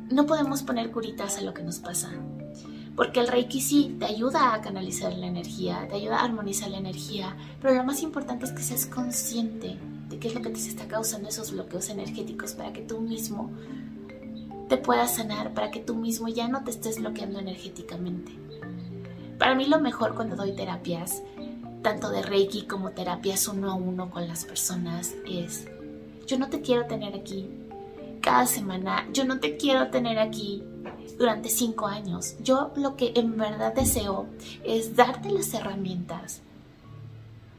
No 0.10 0.26
podemos 0.26 0.63
poner 0.63 0.91
curitas 0.91 1.38
a 1.38 1.41
lo 1.41 1.54
que 1.54 1.62
nos 1.62 1.78
pasa, 1.78 2.10
porque 2.95 3.19
el 3.19 3.28
Reiki 3.28 3.62
sí 3.62 3.95
te 4.00 4.06
ayuda 4.06 4.56
a 4.56 4.62
canalizar 4.62 5.13
la 5.13 5.28
energía, 5.28 5.88
te 5.88 5.98
ayuda 5.98 6.19
a 6.19 6.26
armonizar 6.26 6.72
la 6.72 6.80
energía, 6.80 7.38
pero 7.62 7.76
lo 7.76 7.84
más 7.84 8.02
importante 8.02 8.45
es 8.45 8.52
que 8.52 8.63
seas 8.63 8.88
consciente 8.88 9.78
de 10.10 10.17
qué 10.17 10.30
es 10.30 10.34
lo 10.34 10.41
que 10.41 10.50
te 10.50 10.58
está 10.58 10.88
causando 10.88 11.30
esos 11.30 11.52
bloqueos 11.52 11.89
energéticos 11.89 12.54
para 12.54 12.74
que 12.74 12.82
tú 12.82 13.02
mismo 13.02 13.52
te 14.69 14.77
puedas 14.77 15.15
sanar, 15.15 15.53
para 15.53 15.71
que 15.71 15.79
tú 15.79 15.95
mismo 15.95 16.27
ya 16.29 16.47
no 16.47 16.63
te 16.63 16.71
estés 16.71 16.99
bloqueando 16.99 17.39
energéticamente. 17.39 18.32
Para 19.38 19.55
mí 19.55 19.65
lo 19.65 19.79
mejor 19.79 20.15
cuando 20.15 20.36
doy 20.36 20.53
terapias, 20.53 21.23
tanto 21.82 22.10
de 22.10 22.21
Reiki 22.21 22.67
como 22.67 22.91
terapias 22.91 23.47
uno 23.47 23.71
a 23.71 23.73
uno 23.73 24.12
con 24.12 24.27
las 24.27 24.45
personas, 24.45 25.15
es, 25.27 25.67
yo 26.27 26.38
no 26.38 26.49
te 26.49 26.62
quiero 26.62 26.86
tener 26.86 27.15
aquí 27.15 27.49
cada 28.21 28.45
semana, 28.45 29.08
yo 29.12 29.25
no 29.25 29.39
te 29.39 29.58
quiero 29.58 29.89
tener 29.89 30.19
aquí 30.19 30.63
durante 31.17 31.49
cinco 31.49 31.88
años. 31.88 32.36
Yo 32.43 32.71
lo 32.75 32.95
que 32.95 33.13
en 33.15 33.38
verdad 33.38 33.73
deseo 33.73 34.27
es 34.63 34.95
darte 34.95 35.32
las 35.32 35.53
herramientas 35.53 36.41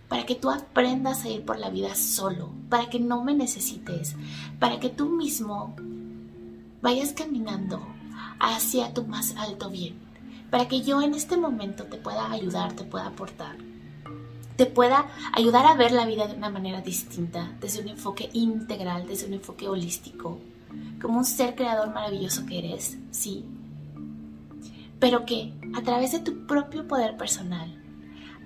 para 0.09 0.27
que 0.27 0.35
tú 0.35 0.51
aprendas 0.51 1.25
a 1.25 1.29
ir 1.29 1.45
por 1.45 1.59
la 1.59 1.71
vida 1.71 1.95
solo, 1.95 2.51
para 2.69 2.89
que 2.89 3.01
no 3.01 3.25
me 3.25 3.35
necesites, 3.35 4.17
para 4.59 4.79
que 4.81 4.91
tú 4.91 5.09
mismo 5.09 5.75
vayas 6.83 7.13
caminando 7.13 7.81
hacia 8.39 8.95
tu 8.95 9.05
más 9.05 9.37
alto 9.37 9.71
bien, 9.71 9.99
para 10.51 10.67
que 10.67 10.83
yo 10.83 11.03
en 11.03 11.15
este 11.15 11.37
momento 11.37 11.85
te 11.85 11.97
pueda 11.97 12.31
ayudar, 12.31 12.73
te 12.73 12.85
pueda 12.85 13.07
aportar, 13.07 13.57
te 14.57 14.67
pueda 14.67 15.07
ayudar 15.33 15.67
a 15.67 15.75
ver 15.75 15.93
la 15.93 16.07
vida 16.07 16.27
de 16.27 16.35
una 16.35 16.51
manera 16.51 16.81
distinta, 16.81 17.53
desde 17.61 17.83
un 17.83 17.89
enfoque 17.89 18.31
integral, 18.33 19.07
desde 19.07 19.27
un 19.27 19.35
enfoque 19.35 19.69
holístico, 19.69 20.39
como 21.01 21.19
un 21.19 21.25
ser 21.25 21.55
creador 21.55 21.93
maravilloso 21.93 22.47
que 22.47 22.59
eres, 22.59 22.99
sí, 23.11 23.45
pero 24.99 25.25
que 25.25 25.55
a 25.75 25.83
través 25.83 26.13
de 26.13 26.21
tu 26.21 26.47
propio 26.47 26.87
poder 26.87 27.17
personal, 27.17 27.77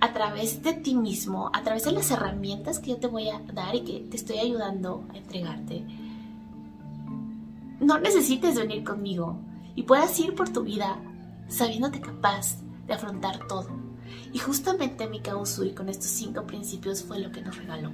a 0.01 0.13
través 0.13 0.61
de 0.61 0.73
ti 0.73 0.95
mismo, 0.95 1.49
a 1.53 1.63
través 1.63 1.83
de 1.85 1.91
las 1.91 2.11
herramientas 2.11 2.79
que 2.79 2.91
yo 2.91 2.97
te 2.97 3.07
voy 3.07 3.29
a 3.29 3.39
dar 3.53 3.75
y 3.75 3.81
que 3.81 3.99
te 4.01 4.17
estoy 4.17 4.39
ayudando 4.39 5.05
a 5.13 5.17
entregarte, 5.17 5.85
no 7.85 7.99
necesites 7.99 8.55
venir 8.55 8.83
conmigo 8.83 9.37
y 9.75 9.83
puedas 9.83 10.19
ir 10.19 10.33
por 10.33 10.49
tu 10.49 10.63
vida 10.63 10.97
sabiéndote 11.47 12.01
capaz 12.01 12.57
de 12.87 12.93
afrontar 12.93 13.47
todo. 13.47 13.67
Y 14.33 14.39
justamente 14.39 15.07
mi 15.07 15.21
Usui 15.39 15.73
con 15.73 15.87
estos 15.87 16.07
cinco 16.07 16.47
principios 16.47 17.03
fue 17.03 17.19
lo 17.19 17.31
que 17.31 17.41
nos 17.41 17.55
regaló. 17.55 17.91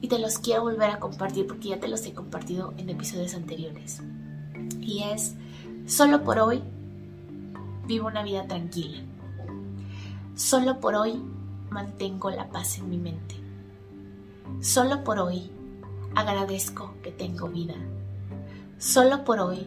Y 0.00 0.08
te 0.08 0.18
los 0.18 0.38
quiero 0.38 0.62
volver 0.62 0.90
a 0.90 0.98
compartir 0.98 1.46
porque 1.46 1.68
ya 1.68 1.78
te 1.78 1.88
los 1.88 2.04
he 2.06 2.14
compartido 2.14 2.72
en 2.78 2.88
episodios 2.88 3.34
anteriores. 3.34 4.00
Y 4.80 5.02
es, 5.02 5.34
solo 5.86 6.24
por 6.24 6.38
hoy 6.38 6.62
vivo 7.86 8.06
una 8.06 8.22
vida 8.22 8.46
tranquila. 8.46 9.02
Solo 10.34 10.80
por 10.80 10.94
hoy 10.94 11.20
mantengo 11.68 12.30
la 12.30 12.48
paz 12.48 12.78
en 12.78 12.88
mi 12.88 12.96
mente. 12.96 13.34
Solo 14.60 15.04
por 15.04 15.18
hoy 15.18 15.50
agradezco 16.14 16.94
que 17.02 17.12
tengo 17.12 17.48
vida. 17.48 17.74
Solo 18.80 19.24
por 19.24 19.40
hoy 19.40 19.66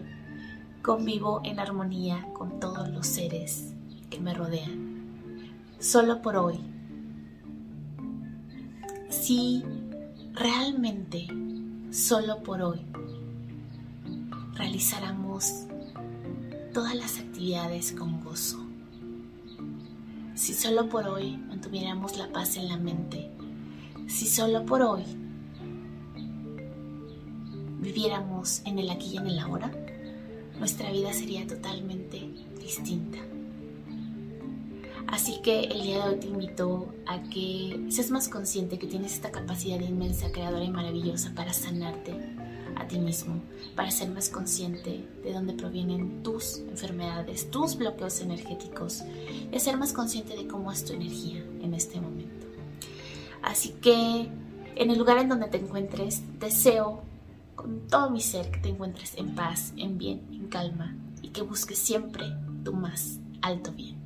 convivo 0.81 1.41
en 1.43 1.59
armonía 1.59 2.25
con 2.33 2.59
todos 2.59 2.89
los 2.89 3.05
seres 3.05 3.71
que 4.09 4.19
me 4.19 4.33
rodean. 4.33 5.51
Solo 5.77 6.23
por 6.23 6.35
hoy. 6.35 6.59
Si 9.11 9.63
realmente 10.33 11.27
solo 11.91 12.41
por 12.41 12.63
hoy 12.63 12.79
realizáramos 14.55 15.67
todas 16.73 16.95
las 16.95 17.19
actividades 17.19 17.91
con 17.91 18.19
gozo. 18.19 18.65
Si 20.33 20.55
solo 20.55 20.89
por 20.89 21.07
hoy 21.07 21.37
mantuviéramos 21.37 22.17
la 22.17 22.31
paz 22.31 22.57
en 22.57 22.67
la 22.67 22.77
mente, 22.77 23.29
si 24.07 24.25
solo 24.25 24.65
por 24.65 24.81
hoy 24.81 25.03
viviéramos 27.83 28.61
en 28.65 28.79
el 28.79 28.89
aquí 28.89 29.11
y 29.13 29.17
en 29.17 29.27
el 29.27 29.39
ahora, 29.39 29.71
nuestra 30.57 30.91
vida 30.91 31.13
sería 31.13 31.45
totalmente 31.45 32.29
distinta. 32.59 33.19
Así 35.07 35.39
que 35.43 35.65
el 35.65 35.83
día 35.83 36.03
de 36.05 36.13
hoy 36.13 36.19
te 36.19 36.27
invito 36.27 36.87
a 37.05 37.21
que 37.23 37.85
seas 37.89 38.09
más 38.09 38.29
consciente 38.29 38.79
que 38.79 38.87
tienes 38.87 39.13
esta 39.13 39.31
capacidad 39.31 39.79
inmensa, 39.79 40.31
creadora 40.31 40.63
y 40.63 40.71
maravillosa 40.71 41.33
para 41.35 41.53
sanarte 41.53 42.13
a 42.75 42.87
ti 42.87 42.97
mismo, 42.97 43.35
para 43.75 43.91
ser 43.91 44.09
más 44.09 44.29
consciente 44.29 45.05
de 45.23 45.33
dónde 45.33 45.53
provienen 45.53 46.23
tus 46.23 46.59
enfermedades, 46.69 47.51
tus 47.51 47.75
bloqueos 47.75 48.21
energéticos 48.21 49.03
y 49.51 49.59
ser 49.59 49.77
más 49.77 49.93
consciente 49.93 50.35
de 50.35 50.47
cómo 50.47 50.71
es 50.71 50.83
tu 50.83 50.93
energía 50.93 51.43
en 51.61 51.73
este 51.75 52.01
momento. 52.01 52.47
Así 53.43 53.75
que 53.81 54.29
en 54.75 54.89
el 54.89 54.97
lugar 54.97 55.19
en 55.19 55.29
donde 55.29 55.47
te 55.47 55.57
encuentres, 55.57 56.23
deseo 56.39 57.03
con 57.63 57.87
todo 57.87 58.09
mi 58.09 58.19
ser 58.19 58.51
que 58.51 58.59
te 58.59 58.69
encuentres 58.69 59.15
en 59.17 59.35
paz, 59.35 59.71
en 59.77 59.97
bien, 59.97 60.27
en 60.33 60.49
calma 60.49 60.97
y 61.21 61.29
que 61.29 61.43
busques 61.43 61.79
siempre 61.79 62.25
tu 62.65 62.73
más 62.73 63.19
alto 63.41 63.71
bien. 63.71 63.97